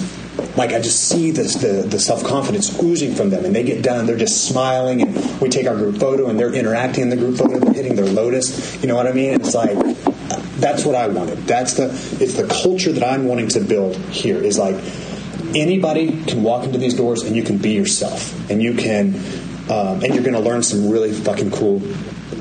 [0.58, 3.82] like I just see this the, the self confidence oozing from them, and they get
[3.82, 7.16] done, they're just smiling, and we take our group photo, and they're interacting in the
[7.16, 8.82] group photo, they're hitting their lotus.
[8.82, 9.40] You know what I mean?
[9.40, 9.78] It's like
[10.56, 11.38] that's what I wanted.
[11.46, 11.84] That's the
[12.20, 14.38] it's the culture that I'm wanting to build here.
[14.38, 14.74] Is like
[15.54, 19.14] anybody can walk into these doors, and you can be yourself, and you can,
[19.70, 21.80] um, and you're going to learn some really fucking cool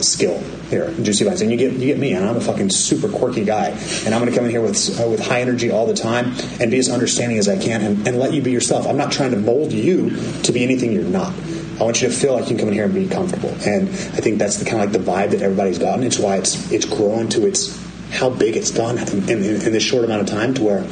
[0.01, 3.08] skill here, Juicy Violence, and you get you get me, and I'm a fucking super
[3.08, 3.69] quirky guy,
[4.06, 6.34] and I'm going to come in here with uh, with high energy all the time
[6.60, 8.88] and be as understanding as I can, and, and let you be yourself.
[8.88, 10.10] I'm not trying to mold you
[10.43, 11.34] to be anything you're not.
[11.80, 13.88] I want you to feel like you can come in here and be comfortable, and
[13.88, 16.03] I think that's the kind of like the vibe that everybody's gotten.
[16.03, 17.77] It's why it's it's grown to its
[18.12, 20.88] how big it's done in, in, in this short amount of time to where,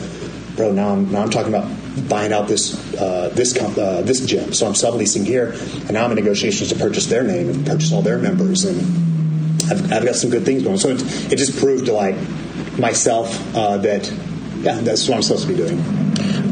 [0.55, 1.69] bro, now I'm now I'm talking about
[2.07, 4.53] buying out this uh, this uh, this gym.
[4.53, 7.91] So I'm subleasing here, and now I'm in negotiations to purchase their name and purchase
[7.91, 9.14] all their members and
[9.69, 10.77] I've, I've got some good things going.
[10.77, 11.01] So it,
[11.31, 12.15] it just proved to like
[12.77, 14.11] myself uh, that
[14.59, 16.04] yeah, that's what I'm supposed to be doing.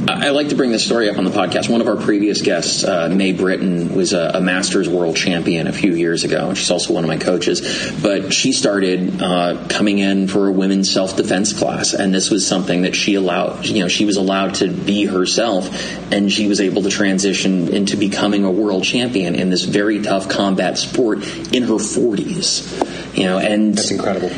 [0.07, 1.69] I like to bring this story up on the podcast.
[1.69, 5.71] One of our previous guests, uh, May Britton, was a, a, Masters World Champion a
[5.71, 7.61] few years ago, and she's also one of my coaches.
[8.01, 12.45] But she started uh, coming in for a women's self defense class, and this was
[12.45, 13.65] something that she allowed.
[13.65, 15.69] You know, she was allowed to be herself,
[16.11, 20.27] and she was able to transition into becoming a world champion in this very tough
[20.27, 21.19] combat sport
[21.53, 23.17] in her 40s.
[23.17, 24.31] You know, and that's incredible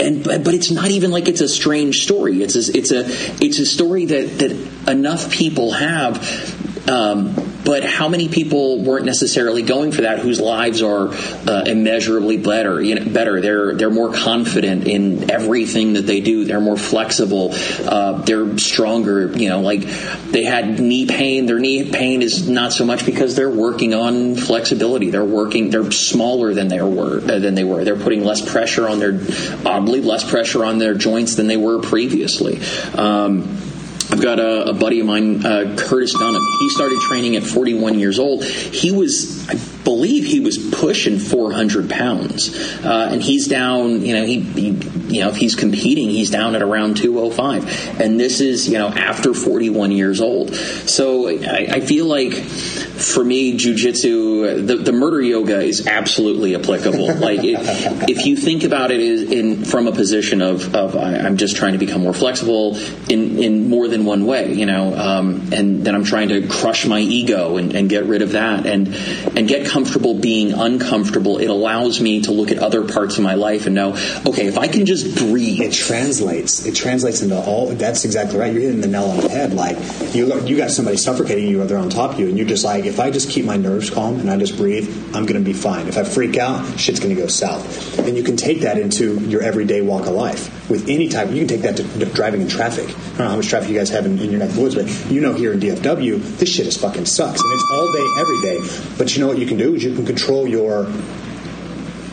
[0.00, 2.42] and but, it's not even like it's a strange story.
[2.42, 3.04] It's a, it's a
[3.44, 6.88] it's a story that that enough people have.
[6.88, 12.36] Um, but how many people weren't necessarily going for that whose lives are uh, immeasurably
[12.36, 13.40] better you know, better?
[13.40, 16.44] They're they're more confident in everything that they do.
[16.44, 17.50] They're more flexible.
[17.52, 19.82] Uh, they're stronger you know like
[20.30, 21.46] they had knee pain.
[21.46, 25.10] Their knee pain is not so much because they're working on flexibility.
[25.10, 27.84] They're working they're smaller than they were uh, than they were.
[27.84, 29.20] They're putting less pressure on their
[29.64, 32.60] oddly less pressure on their joints than they were previously.
[32.94, 33.67] Um,
[34.10, 36.42] I've got a, a buddy of mine, uh, Curtis Dunham.
[36.60, 38.42] He started training at 41 years old.
[38.44, 44.02] He was, I believe, he was pushing 400 pounds, uh, and he's down.
[44.02, 44.68] You know, he, he,
[45.08, 48.88] you know, if he's competing, he's down at around 205, and this is, you know,
[48.88, 50.54] after 41 years old.
[50.54, 57.14] So I, I feel like for me, jujitsu, the, the murder yoga is absolutely applicable.
[57.14, 61.72] like if you think about it in from a position of, of I'm just trying
[61.72, 62.76] to become more flexible
[63.08, 66.86] in, in more than one way, you know, um, and then I'm trying to crush
[66.86, 68.88] my ego and, and get rid of that and
[69.36, 71.38] and get comfortable being uncomfortable.
[71.38, 73.90] It allows me to look at other parts of my life and know,
[74.26, 76.64] okay, if I can just breathe, it translates.
[76.64, 77.68] It translates into all.
[77.68, 78.52] That's exactly right.
[78.52, 79.52] You're hitting the nail on the head.
[79.52, 79.76] Like
[80.14, 82.64] you, you got somebody suffocating you, or they're on top of you, and you're just
[82.64, 85.44] like if I just keep my nerves calm and I just breathe, I'm going to
[85.44, 85.88] be fine.
[85.88, 87.98] If I freak out, shit's going to go south.
[87.98, 91.30] And you can take that into your everyday walk of life with any type.
[91.30, 92.88] You can take that to driving in traffic.
[92.88, 94.62] I don't know how much traffic you guys have in, in your neck of the
[94.62, 97.92] woods, but you know here in DFW, this shit is fucking sucks, and it's all
[97.92, 98.94] day, every day.
[98.96, 100.90] But you know what you can do is you can control your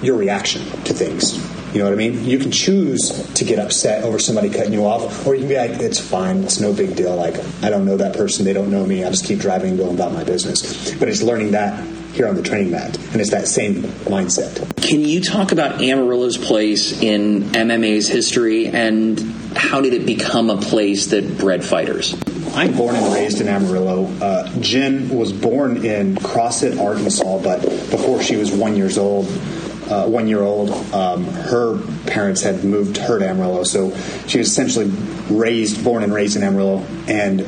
[0.02, 1.36] your reaction to things.
[1.74, 2.24] You know what I mean?
[2.24, 5.58] You can choose to get upset over somebody cutting you off, or you can be
[5.58, 7.16] like, it's fine, it's no big deal.
[7.16, 9.78] Like, I don't know that person, they don't know me, I'll just keep driving and
[9.78, 10.96] going about my business.
[10.96, 11.84] But it's learning that
[12.16, 14.82] here on the training mat, and it's that same mindset.
[14.82, 19.20] Can you talk about Amarillo's place in MMA's history, and
[19.56, 22.16] how did it become a place that bred fighters?
[22.56, 24.06] I'm born and raised in Amarillo.
[24.22, 29.26] Uh, Jen was born in Crossett, Arkansas, but before she was one years old,
[29.90, 34.48] uh, one year old, um, her parents had moved her to Amarillo, so she was
[34.48, 34.86] essentially
[35.30, 37.42] raised, born and raised in Amarillo, and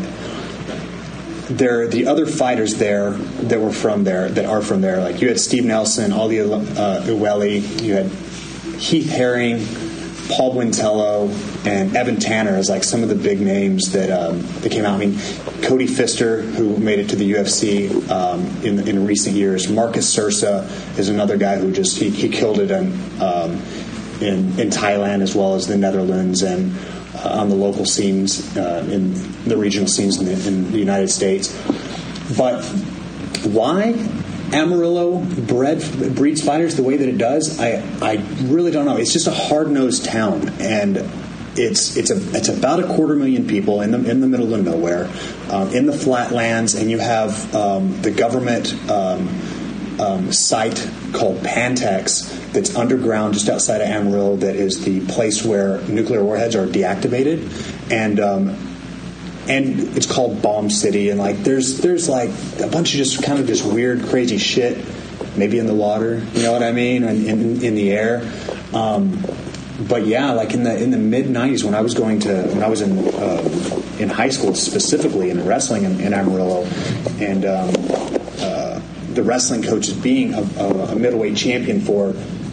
[1.50, 5.28] there the other fighters there that were from there that are from there like you
[5.28, 8.12] had Steve Nelson, Ali uh, Uweli, you had
[8.78, 9.66] Heath Herring,
[10.30, 11.30] Paul Buentello,
[11.66, 14.96] and Evan Tanner as like some of the big names that um, that came out.
[14.96, 15.18] I mean,
[15.64, 19.70] Cody Fister, who made it to the UFC um, in in recent years.
[19.70, 20.68] Marcus Sursa
[21.00, 22.88] is another guy who just he, he killed it in,
[23.22, 23.54] um,
[24.22, 26.76] in in Thailand as well as the Netherlands and
[27.24, 31.54] on the local scenes uh, in the regional scenes in the, in the United States.
[32.38, 32.64] But
[33.44, 33.94] why
[34.54, 35.84] Amarillo bred
[36.16, 38.98] breeds fighters the way that it does, I I really don't know.
[38.98, 40.98] It's just a hard nosed town, and
[41.56, 44.64] it's it's a it's about a quarter million people in the in the middle of
[44.64, 45.10] nowhere,
[45.50, 49.28] um, in the flatlands, and you have um, the government um,
[50.00, 54.36] um site called Pantex that's underground just outside of Amarillo.
[54.38, 58.50] That is the place where nuclear warheads are deactivated, and um,
[59.48, 62.30] and it's called Bomb City, and like there's there's like
[62.62, 64.84] a bunch of just kind of just weird, crazy shit,
[65.38, 68.30] maybe in the water, you know what I mean, and in, in the air.
[68.74, 69.24] Um,
[69.88, 72.64] but yeah, like in the in the mid '90s when I was going to when
[72.64, 76.64] I was in uh, in high school specifically in wrestling in, in Amarillo,
[77.20, 78.17] and um,
[79.18, 82.10] the wrestling coaches being a, a, middleweight champion for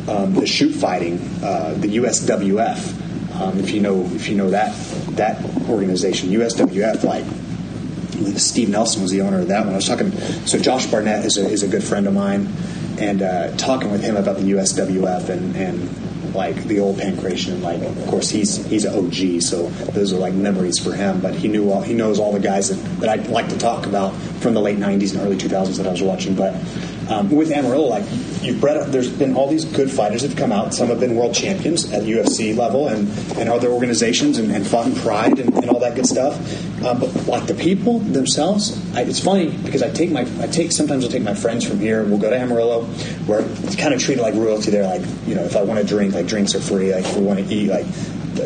[0.08, 3.00] um, the shoot fighting, uh, the USWF.
[3.38, 4.74] Um, if you know if you know that
[5.16, 7.24] that organization, USWF, like
[8.38, 9.74] Steve Nelson was the owner of that one.
[9.74, 10.10] I was talking.
[10.46, 12.48] So Josh Barnett is a, is a good friend of mine,
[12.98, 17.62] and uh, talking with him about the USWF and and like the old pancration.
[17.62, 21.20] Like, of course, he's he's an OG, so those are like memories for him.
[21.20, 23.86] But he knew all, he knows all the guys that, that I like to talk
[23.86, 26.36] about from the late '90s and early 2000s that I was watching.
[26.36, 26.54] But
[27.08, 28.04] um, with Amarillo, like
[28.42, 30.74] you've bred there's been all these good fighters that have come out.
[30.74, 34.86] Some have been world champions at UFC level and, and other organizations and, and fought
[34.86, 36.36] in Pride and, and, all that good stuff.
[36.84, 40.72] Um, but like the people themselves, I, it's funny because I take my I take
[40.72, 42.02] sometimes I'll take my friends from here.
[42.02, 42.84] and We'll go to Amarillo,
[43.26, 44.84] where it's kind of treated like royalty there.
[44.84, 46.94] Like you know, if I want to drink, like drinks are free.
[46.94, 47.86] Like if we want to eat, like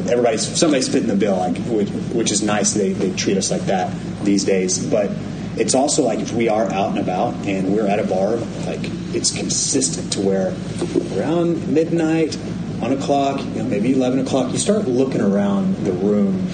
[0.06, 1.36] everybody's somebody's fitting the bill.
[1.36, 2.72] Like which, which is nice.
[2.72, 3.92] They they treat us like that
[4.24, 5.10] these days, but
[5.58, 8.80] it's also like if we are out and about and we're at a bar, like
[9.14, 10.54] it's consistent to where
[11.18, 12.34] around midnight,
[12.78, 16.46] one o'clock, you know, maybe eleven o'clock, you start looking around the room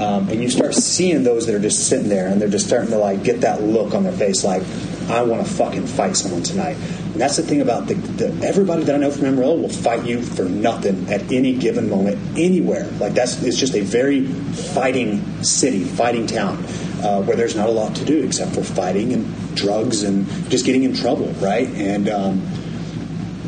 [0.00, 2.90] um, and you start seeing those that are just sitting there and they're just starting
[2.90, 4.62] to like get that look on their face like
[5.08, 6.76] I want to fucking fight someone tonight.
[6.76, 10.06] And that's the thing about the, the, everybody that I know from Amarillo will fight
[10.06, 12.86] you for nothing at any given moment anywhere.
[12.98, 16.64] Like that's it's just a very fighting city, fighting town
[17.02, 20.64] uh, where there's not a lot to do except for fighting and drugs and just
[20.64, 21.68] getting in trouble, right?
[21.68, 22.42] And um,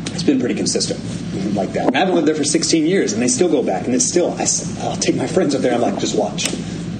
[0.07, 0.99] it's been pretty consistent
[1.55, 1.87] like that.
[1.87, 4.05] And I haven't lived there for 16 years, and they still go back, and it's
[4.05, 4.45] still I,
[4.83, 5.73] will take my friends up there.
[5.73, 6.53] I'm like, just watch.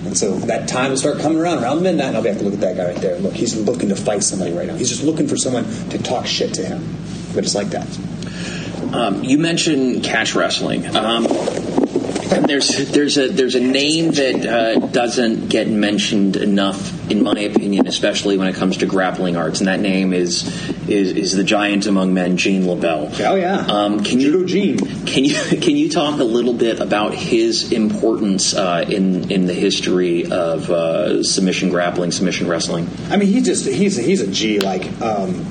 [0.05, 2.45] And so that time will start coming around around midnight, and I'll be able to
[2.45, 3.17] look at that guy right there.
[3.19, 4.75] Look, he's looking to fight somebody right now.
[4.75, 6.95] He's just looking for someone to talk shit to him.
[7.33, 7.87] But it's like that.
[8.93, 10.85] Um, you mentioned catch wrestling.
[10.95, 11.25] Um,
[12.29, 17.87] there's there's a there's a name that uh, doesn't get mentioned enough, in my opinion,
[17.87, 20.43] especially when it comes to grappling arts, and that name is
[20.87, 23.19] is, is the giant among men, Gene LeBell.
[23.21, 25.05] Oh yeah, um, can Judo you Gene?
[25.05, 29.53] Can you can you talk a little bit about his importance uh, in in the
[29.53, 32.89] history of uh, submission grappling, submission wrestling?
[33.09, 35.01] I mean, he's just he's he's a G like.
[35.01, 35.45] Um,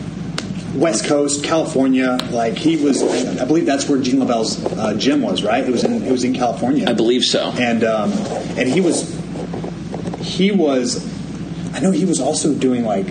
[0.74, 2.18] West Coast, California.
[2.30, 3.02] Like he was,
[3.40, 5.64] I believe that's where Gene LeBell's uh, gym was, right?
[5.64, 6.88] It was in it was in California.
[6.88, 7.50] I believe so.
[7.52, 8.12] And um,
[8.56, 9.10] and he was
[10.20, 11.06] he was,
[11.74, 13.06] I know he was also doing like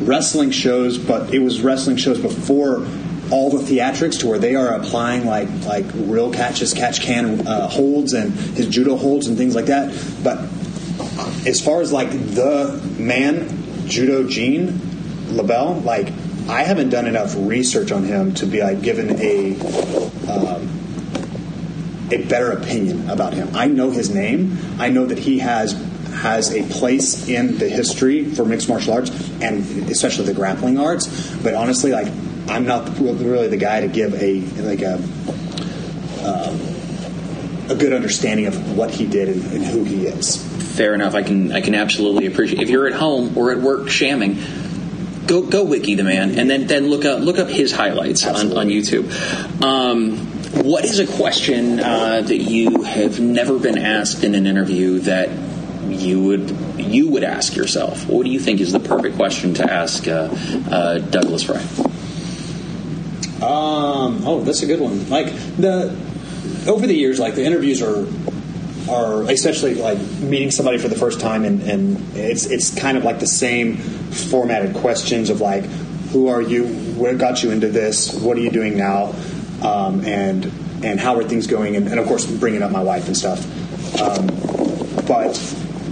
[0.00, 2.86] wrestling shows, but it was wrestling shows before
[3.30, 7.68] all the theatrics to where they are applying like like real catches, catch can uh,
[7.68, 9.94] holds, and his judo holds and things like that.
[10.22, 10.38] But
[11.46, 14.68] as far as like the man, judo Gene
[15.28, 16.12] LeBell, like
[16.48, 19.58] I haven't done enough research on him to be like given a
[20.30, 20.68] um,
[22.10, 23.50] a better opinion about him.
[23.54, 24.58] I know his name.
[24.78, 25.72] I know that he has
[26.20, 31.36] has a place in the history for mixed martial arts and especially the grappling arts.
[31.36, 32.08] But honestly, like
[32.48, 34.94] I'm not really the guy to give a like a
[36.24, 36.60] um,
[37.68, 40.42] a good understanding of what he did and, and who he is.
[40.76, 41.14] Fair enough.
[41.14, 42.62] I can I can absolutely appreciate.
[42.62, 44.38] If you're at home or at work shamming,
[45.26, 48.56] go go wiki the man, and then then look up look up his highlights on,
[48.56, 49.10] on YouTube.
[49.62, 50.16] Um,
[50.64, 55.28] what is a question uh, that you have never been asked in an interview that
[55.88, 58.06] you would you would ask yourself?
[58.06, 60.28] What do you think is the perfect question to ask uh,
[60.70, 61.62] uh, Douglas Frey?
[63.42, 65.08] Um, oh, that's a good one.
[65.10, 65.96] Like the
[66.66, 68.06] over the years, like the interviews are
[68.88, 73.04] are essentially like meeting somebody for the first time, and, and it's it's kind of
[73.04, 75.64] like the same formatted questions of like,
[76.12, 76.66] who are you?
[76.66, 78.14] What got you into this?
[78.14, 79.14] What are you doing now?
[79.62, 80.44] Um, and
[80.84, 81.76] and how are things going?
[81.76, 83.40] And, and, of course, bringing up my wife and stuff.
[84.00, 84.26] Um,
[85.06, 85.34] but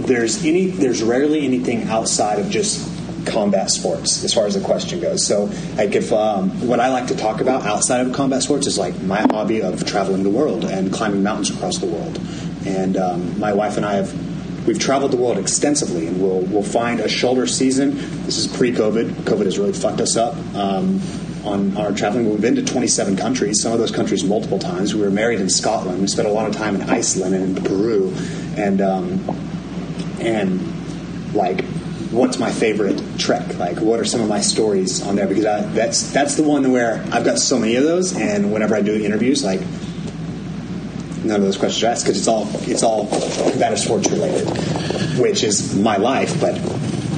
[0.05, 2.91] there's any there's rarely anything outside of just
[3.25, 5.25] combat sports as far as the question goes.
[5.25, 8.77] So, like if um, what I like to talk about outside of combat sports is
[8.77, 12.19] like my hobby of traveling the world and climbing mountains across the world.
[12.65, 16.63] And um, my wife and I have we've traveled the world extensively, and we'll we'll
[16.63, 17.95] find a shoulder season.
[18.25, 19.09] This is pre-COVID.
[19.09, 20.35] COVID has really fucked us up.
[20.55, 21.01] Um,
[21.45, 22.27] on our traveling.
[22.27, 24.95] We've been to 27 countries, some of those countries multiple times.
[24.95, 26.01] We were married in Scotland.
[26.01, 28.11] We spent a lot of time in Iceland and in Peru,
[28.57, 29.29] and um,
[30.19, 31.63] and like
[32.11, 33.57] what's my favorite trek?
[33.57, 35.27] Like, what are some of my stories on there?
[35.27, 38.75] Because I, that's that's the one where I've got so many of those, and whenever
[38.75, 39.61] I do interviews, like
[41.25, 43.07] none of those questions are asked because it's all it's all
[43.51, 44.47] combative sports related,
[45.19, 46.39] which is my life.
[46.39, 46.55] But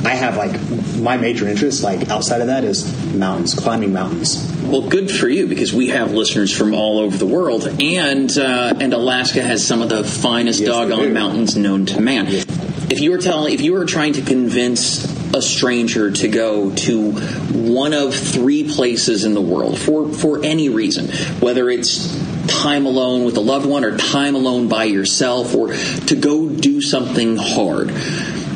[0.06, 0.60] I have like
[1.02, 4.44] my major interest, like outside of that, is mountains, climbing mountains.
[4.64, 8.74] Well, good for you because we have listeners from all over the world, and uh,
[8.80, 11.14] and Alaska has some of the finest Yes, doggone do.
[11.14, 12.28] mountains known to man.
[12.90, 17.12] If you were telling, if you were trying to convince a stranger to go to
[17.12, 21.10] one of three places in the world for for any reason,
[21.42, 22.16] whether it's
[22.48, 26.82] time alone with a loved one or time alone by yourself, or to go do
[26.82, 27.92] something hard.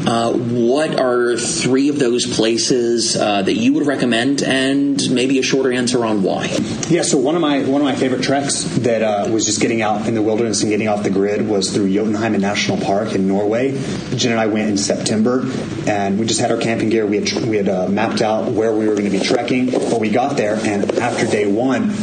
[0.04, 5.44] Uh, what are three of those places uh, that you would recommend, and maybe a
[5.44, 6.48] shorter answer on why?
[6.90, 9.84] Yeah, so one of my one of my favorite treks that uh, was just getting
[9.84, 13.28] out in the wilderness and getting off the grid was through Jotunheimen National Park in
[13.28, 13.80] Norway.
[14.16, 15.46] Jen and I went in September,
[15.86, 17.06] and we just had our camping gear.
[17.06, 20.00] We had we had uh, mapped out where we were going to be trekking, but
[20.00, 21.94] we got there, and after day one.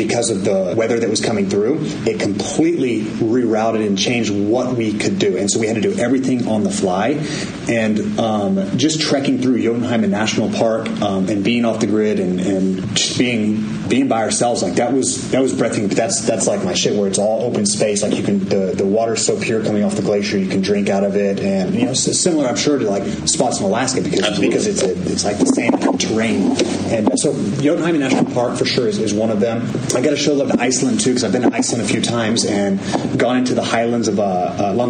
[0.00, 4.96] Because of the weather that was coming through, it completely rerouted and changed what we
[4.96, 7.20] could do, and so we had to do everything on the fly.
[7.68, 12.40] And um, just trekking through Jotunheimen National Park um, and being off the grid and,
[12.40, 15.88] and just being being by ourselves like that was that was breathtaking.
[15.88, 18.02] But that's that's like my shit where it's all open space.
[18.02, 20.88] Like you can the the water's so pure coming off the glacier, you can drink
[20.88, 24.00] out of it, and you know so similar I'm sure to like spots in Alaska
[24.00, 24.48] because Absolutely.
[24.48, 26.56] because it's a, it's like the same terrain.
[26.90, 29.68] And so Jotunheimen National Park for sure is, is one of them.
[29.94, 32.00] I got to show love to Iceland too because I've been to Iceland a few
[32.00, 32.80] times and
[33.18, 34.80] gone into the highlands of uh, uh,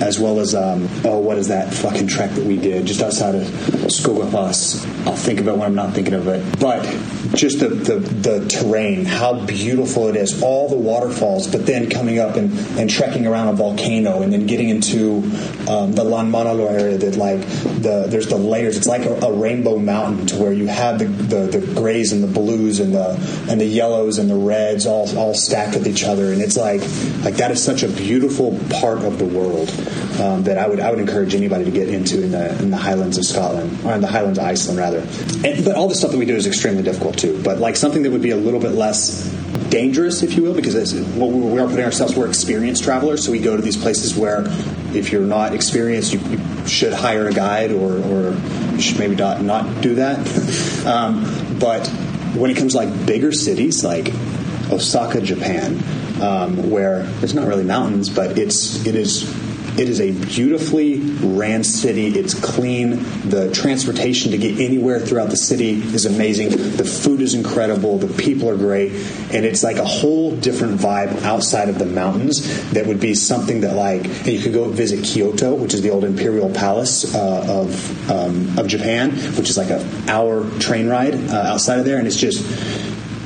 [0.00, 3.34] as well as um, oh what is that fucking trek that we did just outside
[3.34, 3.42] of
[3.88, 4.86] Skogafoss.
[5.06, 6.82] I'll think of it when I'm not thinking of it, but
[7.34, 12.18] just the, the, the terrain, how beautiful it is, all the waterfalls, but then coming
[12.18, 15.18] up and, and trekking around a volcano and then getting into
[15.68, 17.40] um, the Landmannalaugar area that like
[17.82, 18.76] the there's the layers.
[18.76, 22.22] It's like a, a rainbow mountain to where you have the, the, the grays and
[22.22, 23.10] the blues and the
[23.48, 26.80] and the yellows and the reds all all stacked with each other, and it's like
[27.24, 29.68] like that is such a beautiful part of the world
[30.18, 32.76] um, that I would I would encourage anybody to get into in the in the
[32.76, 35.00] Highlands of Scotland or in the Highlands of Iceland rather.
[35.44, 37.40] And, but all the stuff that we do is extremely difficult too.
[37.42, 39.32] But like something that would be a little bit less
[39.70, 40.74] dangerous, if you will, because
[41.14, 44.44] what we are putting ourselves, we're experienced travelers, so we go to these places where
[44.94, 49.42] if you're not experienced, you, you should hire a guide or, or should maybe not,
[49.42, 50.18] not do that.
[50.86, 51.86] um, but
[52.34, 54.12] when it comes to like bigger cities like
[54.70, 55.82] Osaka, Japan,
[56.22, 59.22] um, where it's not really mountains, but it's it is
[59.78, 62.08] it is a beautifully ran city.
[62.08, 62.90] It's clean.
[63.28, 66.50] The transportation to get anywhere throughout the city is amazing.
[66.76, 67.98] The food is incredible.
[67.98, 68.92] The people are great,
[69.32, 72.70] and it's like a whole different vibe outside of the mountains.
[72.72, 75.90] That would be something that like and you could go visit Kyoto, which is the
[75.90, 81.14] old imperial palace uh, of um, of Japan, which is like a hour train ride
[81.14, 82.44] uh, outside of there, and it's just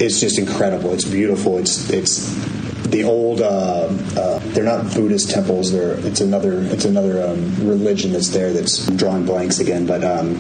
[0.01, 0.93] it's just incredible.
[0.93, 1.59] It's beautiful.
[1.59, 2.62] It's it's
[2.93, 3.41] the old.
[3.41, 5.73] Uh, uh, they're not Buddhist temples.
[5.73, 8.53] They're it's another it's another um, religion that's there.
[8.53, 10.05] That's drawing blanks again, but.
[10.05, 10.39] Um,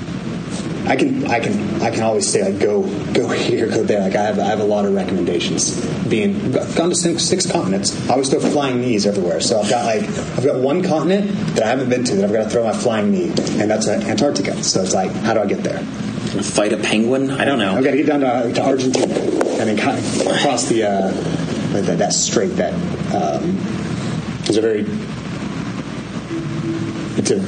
[0.84, 2.82] I can, I can, I can always say like go,
[3.12, 4.00] go here, go there.
[4.00, 5.80] Like I have, I have a lot of recommendations.
[6.09, 9.40] Being I've gone to six, six continents, I always throw flying knees everywhere.
[9.40, 12.32] So I've got like, I've got one continent that I haven't been to that I've
[12.32, 14.61] got to throw my flying knee, and that's uh, Antarctica.
[14.64, 15.78] So it's like, how do I get there?
[16.42, 17.30] Fight a penguin?
[17.30, 17.76] I don't know.
[17.76, 21.12] I've got to get down to, to Argentina and then kind of across the uh,
[21.72, 22.72] that, that strait that
[23.14, 23.56] um,
[24.48, 24.84] is a very
[27.18, 27.38] it's a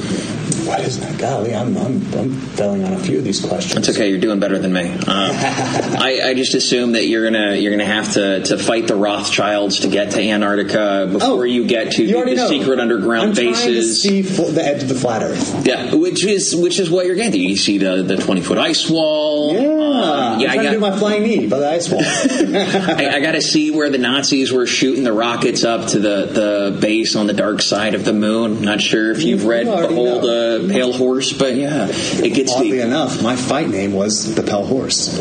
[0.65, 1.19] what is that?
[1.19, 3.87] Golly, I'm I'm, I'm failing on a few of these questions.
[3.87, 4.09] It's okay.
[4.09, 4.91] You're doing better than me.
[4.91, 8.95] Uh, I, I just assume that you're gonna you're gonna have to, to fight the
[8.95, 12.47] Rothschilds to get to Antarctica before you get to Oh, You the know.
[12.47, 14.01] secret underground I'm bases.
[14.01, 15.65] To see fl- the edge of the flat Earth.
[15.67, 17.33] Yeah, which is which is what you're getting.
[17.33, 17.37] to.
[17.39, 19.53] You see the the 20 foot ice wall.
[19.53, 20.49] Yeah, Um, yeah.
[20.49, 22.01] I'm trying I to do got, my flying knee by the ice wall.
[22.05, 26.25] I, I got to see where the Nazis were shooting the rockets up to the,
[26.25, 28.61] the base on the dark side of the moon.
[28.61, 30.67] Not sure if you've You read already Behold know.
[30.69, 32.81] Pale Horse, but yeah, it gets Oddly deep.
[32.81, 35.17] enough, my fight name was the Pale Horse.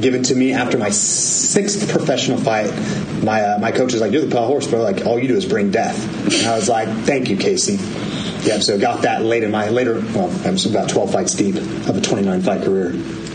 [0.00, 2.72] Given to me after my sixth professional fight,
[3.22, 4.82] my uh, my coach is like, "You're the Pale Horse, bro.
[4.82, 7.76] Like all you do is bring death." And I was like, "Thank you, Casey."
[8.42, 8.58] Yeah.
[8.58, 9.94] So got that late in my later.
[9.94, 12.92] Well, I was about 12 fights deep of a 29 fight career.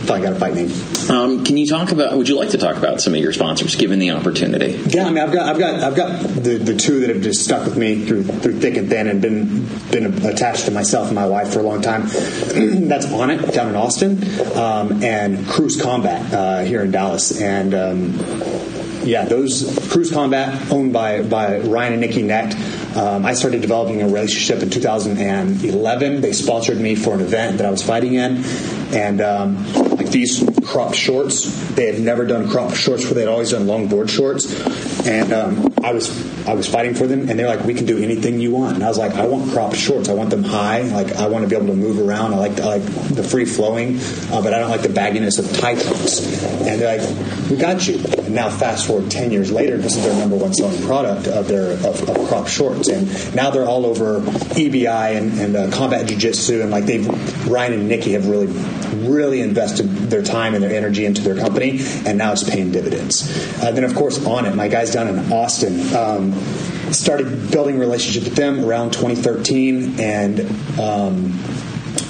[0.07, 0.71] I finally got a fight name.
[1.09, 2.15] Um, can you talk about?
[2.15, 4.79] Would you like to talk about some of your sponsors, given the opportunity?
[4.87, 7.43] Yeah, I mean, I've got, I've got, I've got the, the two that have just
[7.43, 11.15] stuck with me through through thick and thin, and been been attached to myself and
[11.15, 12.03] my wife for a long time.
[12.07, 14.23] That's Onnit down in Austin,
[14.57, 17.73] um, and Cruise Combat uh, here in Dallas, and.
[17.73, 18.57] Um,
[19.07, 22.55] yeah, those Cruise Combat, owned by by Ryan and Nikki Necht.
[22.95, 26.21] Um, I started developing a relationship in 2011.
[26.21, 28.43] They sponsored me for an event that I was fighting in,
[28.93, 33.15] and um, like these crop shorts, they had never done crop shorts before.
[33.15, 34.45] They'd always done long board shorts,
[35.05, 36.09] and um, I was
[36.47, 38.83] I was fighting for them, and they're like, "We can do anything you want." And
[38.83, 40.09] I was like, "I want crop shorts.
[40.09, 40.81] I want them high.
[40.81, 42.33] Like I want to be able to move around.
[42.33, 43.99] I like I like the free flowing,
[44.31, 46.21] uh, but I don't like the bagginess of tight tops."
[46.67, 50.03] And they're like, "We got you." And now, fast forward ten years later, this is
[50.03, 53.85] their number one selling product of their of, of crop shorts, and now they're all
[53.85, 57.07] over EBI and, and uh, combat jiu-jitsu, and like they've
[57.47, 58.47] Ryan and Nikki have really
[59.07, 63.23] really invested their time and their energy into their company, and now it's paying dividends.
[63.61, 65.95] Uh, then, of course, Onnit, my guys down in Austin.
[65.95, 66.33] Um,
[66.91, 70.39] started building relationship with them around 2013, and
[70.79, 71.37] um,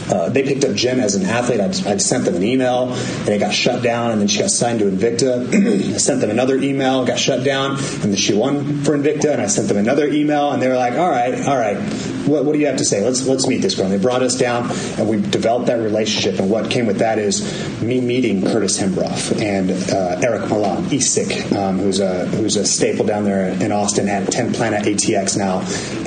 [0.10, 1.60] uh, they picked up Jen as an athlete.
[1.60, 4.50] I'd, I'd, sent them an email, and it got shut down, and then she got
[4.50, 5.48] signed to Invicta.
[5.96, 9.42] I sent them another email, got shut down, and then she won for Invicta, and
[9.42, 11.78] I sent them another email, and they were like, "All right, all right,
[12.26, 13.04] what, what do you have to say?
[13.04, 16.40] Let's let's meet this girl." And they brought us down, and we developed that relationship.
[16.40, 17.42] And what came with that is
[17.82, 23.06] me meeting Curtis Hembroff and uh, Eric Milan, ESIC, um, who's a who's a staple
[23.06, 25.60] down there in Austin at Ten Planet ATX now,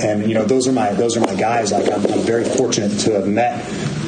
[0.03, 1.71] and you know those are my those are my guys.
[1.71, 3.61] Like I'm, I'm very fortunate to have met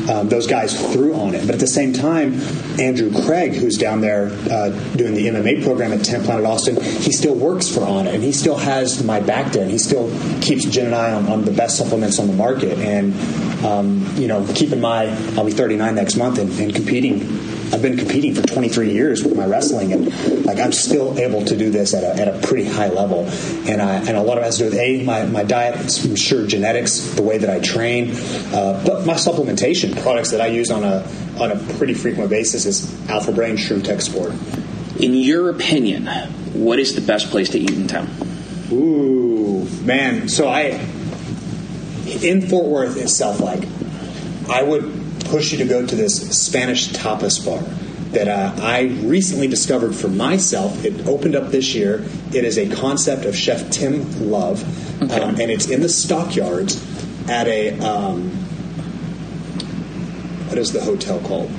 [0.09, 1.45] um, those guys through on it.
[1.45, 2.39] But at the same time,
[2.79, 7.11] Andrew Craig, who's down there uh, doing the MMA program at 10 Planet Austin, he
[7.11, 10.09] still works for Onnit, and he still has my back there, and he still
[10.41, 12.77] keeps Jen and I on, on the best supplements on the market.
[12.77, 13.13] And
[13.63, 17.19] um, you know, keep in mind, I'll be 39 next month and, and competing
[17.73, 21.57] I've been competing for 23 years with my wrestling, and like I'm still able to
[21.57, 23.27] do this at a, at a pretty high level.
[23.67, 25.75] And I, and a lot of it has to do with a my, my diet,
[26.05, 28.11] I'm sure genetics, the way that I train,
[28.53, 31.07] uh, but my supplementation products that I use on a
[31.39, 34.33] on a pretty frequent basis is Alpha Brain, Shroom Tech Sport.
[34.99, 36.05] In your opinion,
[36.53, 38.07] what is the best place to eat in town?
[38.71, 40.29] Ooh, man.
[40.29, 40.79] So I
[42.21, 43.67] in Fort Worth itself, like
[44.47, 45.02] I would
[45.33, 47.59] push you to go to this Spanish tapas bar
[48.11, 50.85] that uh, I recently discovered for myself.
[50.85, 52.05] It opened up this year.
[52.31, 54.61] It is a concept of Chef Tim Love,
[55.01, 55.19] okay.
[55.19, 56.77] um, and it's in the stockyards
[57.27, 58.29] at a um,
[60.49, 61.49] what is the hotel called?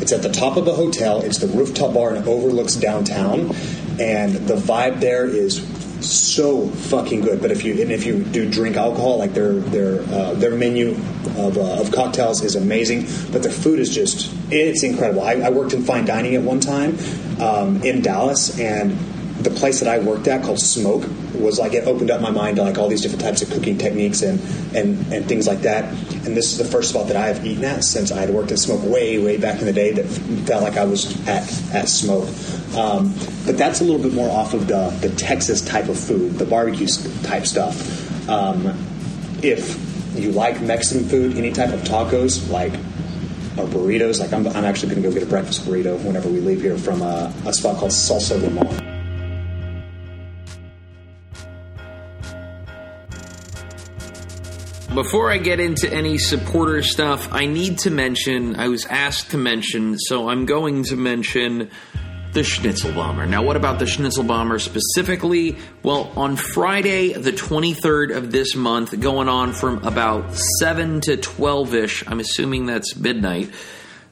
[0.00, 1.22] It's at the top of a hotel.
[1.22, 3.50] It's the rooftop bar and it overlooks downtown.
[3.98, 5.58] And the vibe there is
[6.02, 7.40] so fucking good.
[7.40, 10.90] But if you and if you do drink alcohol, like their their uh, their menu
[11.36, 13.06] of, uh, of cocktails is amazing.
[13.32, 15.22] But their food is just it's incredible.
[15.22, 16.98] I, I worked in fine dining at one time
[17.40, 18.96] um, in Dallas, and
[19.42, 22.56] the place that I worked at called Smoke was like it opened up my mind
[22.56, 24.38] to like all these different types of cooking techniques and
[24.74, 25.84] and and things like that.
[25.84, 28.52] And this is the first spot that I have eaten at since I had worked
[28.52, 30.04] at Smoke way way back in the day that
[30.46, 31.42] felt like I was at
[31.74, 32.28] at Smoke.
[32.76, 33.14] Um,
[33.46, 36.46] but that's a little bit more off of the the Texas type of food, the
[36.46, 36.88] barbecue
[37.22, 38.28] type stuff.
[38.28, 38.66] Um,
[39.42, 39.78] if
[40.14, 42.74] you like Mexican food, any type of tacos, like
[43.56, 44.20] or burritos.
[44.20, 46.78] Like I'm, I'm actually going to go get a breakfast burrito whenever we leave here
[46.78, 48.89] from a, a spot called Salsa Limon.
[55.02, 59.38] Before I get into any supporter stuff, I need to mention, I was asked to
[59.38, 61.70] mention, so I'm going to mention
[62.34, 63.24] the Schnitzel Bomber.
[63.24, 65.56] Now, what about the Schnitzel Bomber specifically?
[65.82, 71.74] Well, on Friday, the 23rd of this month, going on from about 7 to 12
[71.74, 73.50] ish, I'm assuming that's midnight,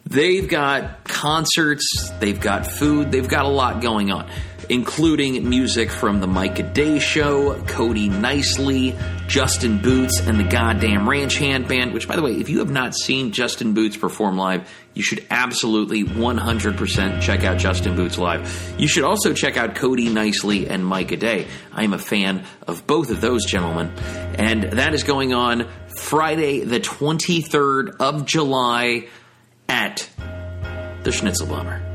[0.07, 4.27] they've got concerts, they've got food, they've got a lot going on
[4.71, 8.95] including music from the Micah Day Show, Cody Nicely,
[9.29, 11.93] Justin Boots, and the Goddamn Ranch Hand Band.
[11.93, 15.25] Which, by the way, if you have not seen Justin Boots perform live, you should
[15.31, 18.75] absolutely 100% check out Justin Boots live.
[18.79, 21.47] You should also check out Cody Nicely and Micah Day.
[21.73, 23.93] I am a fan of both of those gentlemen.
[24.39, 29.09] And that is going on Friday, the 23rd of July
[29.69, 30.09] at
[31.05, 31.88] the Schnitzel Bomber.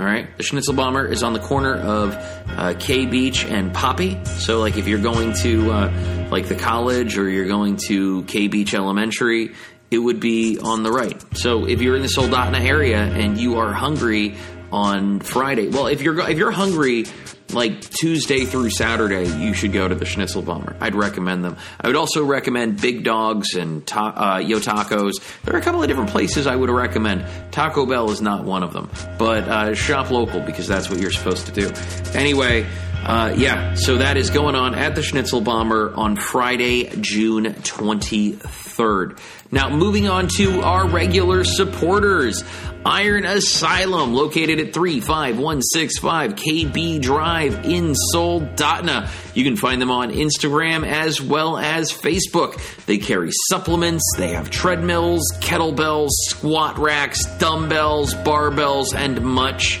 [0.00, 2.14] All right, the Schnitzel Bomber is on the corner of
[2.48, 4.18] uh, K Beach and Poppy.
[4.24, 8.48] So, like, if you're going to uh, like the college or you're going to K
[8.48, 9.54] Beach Elementary,
[9.90, 11.22] it would be on the right.
[11.36, 14.36] So, if you're in the Soldotna area and you are hungry
[14.72, 15.68] on Friday.
[15.68, 17.06] Well, if you're if you're hungry
[17.52, 20.76] like Tuesday through Saturday, you should go to the Schnitzel Bomber.
[20.80, 21.56] I'd recommend them.
[21.80, 25.14] I would also recommend Big Dogs and ta- uh, Yo Tacos.
[25.44, 27.24] There are a couple of different places I would recommend.
[27.52, 31.10] Taco Bell is not one of them, but uh, shop local because that's what you're
[31.10, 31.72] supposed to do.
[32.16, 32.66] Anyway.
[33.02, 39.18] Uh, yeah, so that is going on at the Schnitzel Bomber on Friday, June 23rd.
[39.50, 42.44] Now, moving on to our regular supporters.
[42.84, 49.10] Iron Asylum, located at 35165 KB Drive in Soldotna.
[49.34, 52.58] You can find them on Instagram as well as Facebook.
[52.86, 59.80] They carry supplements, they have treadmills, kettlebells, squat racks, dumbbells, barbells, and much,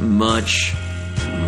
[0.00, 0.74] much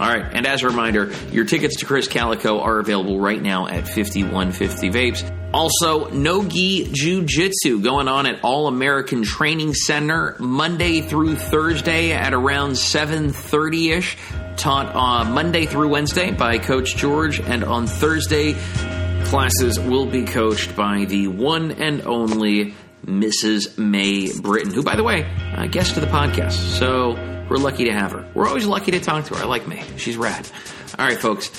[0.00, 3.66] All right, and as a reminder, your tickets to Chris Calico are available right now
[3.66, 5.36] at 5150 Vapes.
[5.52, 12.32] Also, Nogi Jiu Jitsu going on at All American Training Center Monday through Thursday at
[12.32, 14.16] around 7:30 ish.
[14.56, 18.56] Taught on Monday through Wednesday by Coach George, and on Thursday,
[19.24, 22.74] classes will be coached by the one and only
[23.04, 23.76] Mrs.
[23.76, 25.26] May Britton, who, by the way,
[25.70, 26.52] guest to the podcast.
[26.52, 27.16] So
[27.50, 28.26] we're lucky to have her.
[28.32, 29.42] We're always lucky to talk to her.
[29.42, 29.82] I like me.
[29.96, 30.48] She's rad.
[30.98, 31.50] All right, folks.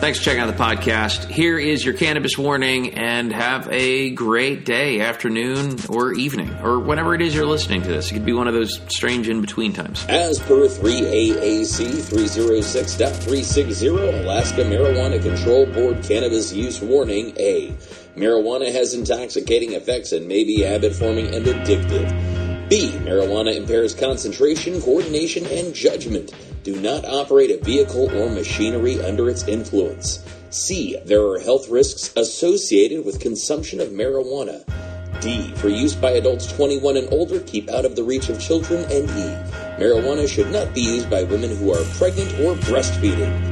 [0.00, 1.26] Thanks for checking out the podcast.
[1.26, 7.14] Here is your cannabis warning, and have a great day, afternoon, or evening, or whenever
[7.14, 8.10] it is you're listening to this.
[8.10, 10.06] It could be one of those strange in between times.
[10.08, 17.72] As per 3AAC 306.360, Alaska Marijuana Control Board Cannabis Use Warning A.
[18.16, 22.29] Marijuana has intoxicating effects and may be habit forming and addictive.
[22.70, 22.92] B.
[22.92, 26.32] Marijuana impairs concentration, coordination, and judgment.
[26.62, 30.24] Do not operate a vehicle or machinery under its influence.
[30.50, 30.96] C.
[31.04, 34.62] There are health risks associated with consumption of marijuana.
[35.20, 35.52] D.
[35.56, 38.84] For use by adults 21 and older, keep out of the reach of children.
[38.84, 39.82] And E.
[39.82, 43.49] Marijuana should not be used by women who are pregnant or breastfeeding.